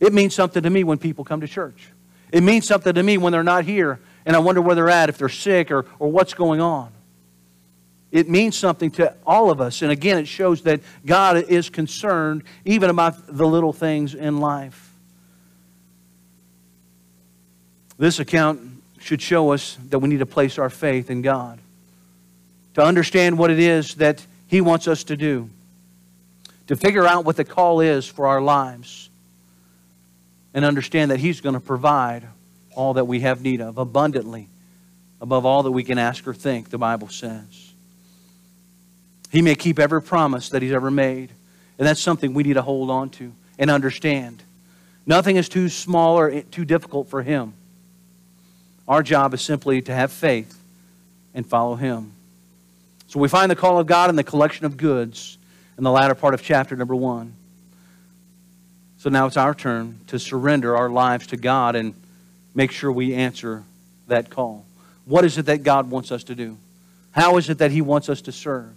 It 0.00 0.12
means 0.12 0.34
something 0.34 0.62
to 0.64 0.68
me 0.68 0.84
when 0.84 0.98
people 0.98 1.24
come 1.24 1.40
to 1.40 1.48
church. 1.48 1.88
It 2.30 2.42
means 2.42 2.66
something 2.66 2.92
to 2.92 3.02
me 3.02 3.16
when 3.16 3.32
they're 3.32 3.42
not 3.42 3.64
here 3.64 4.00
and 4.26 4.36
I 4.36 4.40
wonder 4.40 4.60
where 4.60 4.74
they're 4.74 4.90
at, 4.90 5.08
if 5.08 5.16
they're 5.16 5.30
sick 5.30 5.70
or, 5.70 5.86
or 5.98 6.10
what's 6.10 6.34
going 6.34 6.60
on. 6.60 6.92
It 8.12 8.28
means 8.28 8.58
something 8.58 8.90
to 8.92 9.14
all 9.26 9.50
of 9.50 9.60
us. 9.60 9.80
And 9.80 9.90
again, 9.90 10.18
it 10.18 10.28
shows 10.28 10.62
that 10.62 10.80
God 11.04 11.38
is 11.48 11.70
concerned 11.70 12.44
even 12.66 12.90
about 12.90 13.26
the 13.26 13.46
little 13.46 13.72
things 13.72 14.14
in 14.14 14.38
life. 14.38 14.92
This 17.98 18.20
account 18.20 18.60
should 19.00 19.22
show 19.22 19.52
us 19.52 19.78
that 19.88 19.98
we 19.98 20.10
need 20.10 20.18
to 20.18 20.26
place 20.26 20.58
our 20.58 20.68
faith 20.68 21.10
in 21.10 21.22
God, 21.22 21.58
to 22.74 22.82
understand 22.82 23.38
what 23.38 23.50
it 23.50 23.58
is 23.58 23.94
that 23.96 24.24
He 24.46 24.60
wants 24.60 24.86
us 24.86 25.04
to 25.04 25.16
do, 25.16 25.48
to 26.66 26.76
figure 26.76 27.06
out 27.06 27.24
what 27.24 27.36
the 27.36 27.44
call 27.44 27.80
is 27.80 28.06
for 28.06 28.26
our 28.26 28.42
lives, 28.42 29.08
and 30.52 30.64
understand 30.64 31.10
that 31.10 31.18
He's 31.18 31.40
going 31.40 31.54
to 31.54 31.60
provide 31.60 32.26
all 32.74 32.94
that 32.94 33.06
we 33.06 33.20
have 33.20 33.40
need 33.40 33.60
of 33.60 33.78
abundantly, 33.78 34.48
above 35.20 35.46
all 35.46 35.62
that 35.62 35.72
we 35.72 35.82
can 35.82 35.98
ask 35.98 36.26
or 36.26 36.34
think, 36.34 36.68
the 36.68 36.78
Bible 36.78 37.08
says. 37.08 37.61
He 39.32 39.40
may 39.40 39.54
keep 39.54 39.78
every 39.78 40.02
promise 40.02 40.50
that 40.50 40.60
He's 40.60 40.72
ever 40.72 40.90
made. 40.90 41.30
And 41.78 41.88
that's 41.88 42.00
something 42.00 42.34
we 42.34 42.42
need 42.42 42.54
to 42.54 42.62
hold 42.62 42.90
on 42.90 43.08
to 43.10 43.32
and 43.58 43.70
understand. 43.70 44.42
Nothing 45.06 45.36
is 45.36 45.48
too 45.48 45.70
small 45.70 46.18
or 46.18 46.42
too 46.42 46.66
difficult 46.66 47.08
for 47.08 47.22
Him. 47.22 47.54
Our 48.86 49.02
job 49.02 49.32
is 49.32 49.40
simply 49.40 49.80
to 49.82 49.94
have 49.94 50.12
faith 50.12 50.60
and 51.34 51.46
follow 51.46 51.76
Him. 51.76 52.12
So 53.08 53.18
we 53.18 53.28
find 53.28 53.50
the 53.50 53.56
call 53.56 53.78
of 53.78 53.86
God 53.86 54.10
in 54.10 54.16
the 54.16 54.22
collection 54.22 54.66
of 54.66 54.76
goods 54.76 55.38
in 55.78 55.84
the 55.84 55.90
latter 55.90 56.14
part 56.14 56.34
of 56.34 56.42
chapter 56.42 56.76
number 56.76 56.94
one. 56.94 57.32
So 58.98 59.08
now 59.08 59.26
it's 59.26 59.38
our 59.38 59.54
turn 59.54 59.98
to 60.08 60.18
surrender 60.18 60.76
our 60.76 60.90
lives 60.90 61.26
to 61.28 61.38
God 61.38 61.74
and 61.74 61.94
make 62.54 62.70
sure 62.70 62.92
we 62.92 63.14
answer 63.14 63.64
that 64.08 64.28
call. 64.28 64.66
What 65.06 65.24
is 65.24 65.38
it 65.38 65.46
that 65.46 65.62
God 65.62 65.90
wants 65.90 66.12
us 66.12 66.22
to 66.24 66.34
do? 66.34 66.58
How 67.12 67.38
is 67.38 67.48
it 67.48 67.58
that 67.58 67.70
He 67.70 67.80
wants 67.80 68.08
us 68.08 68.20
to 68.22 68.32
serve? 68.32 68.72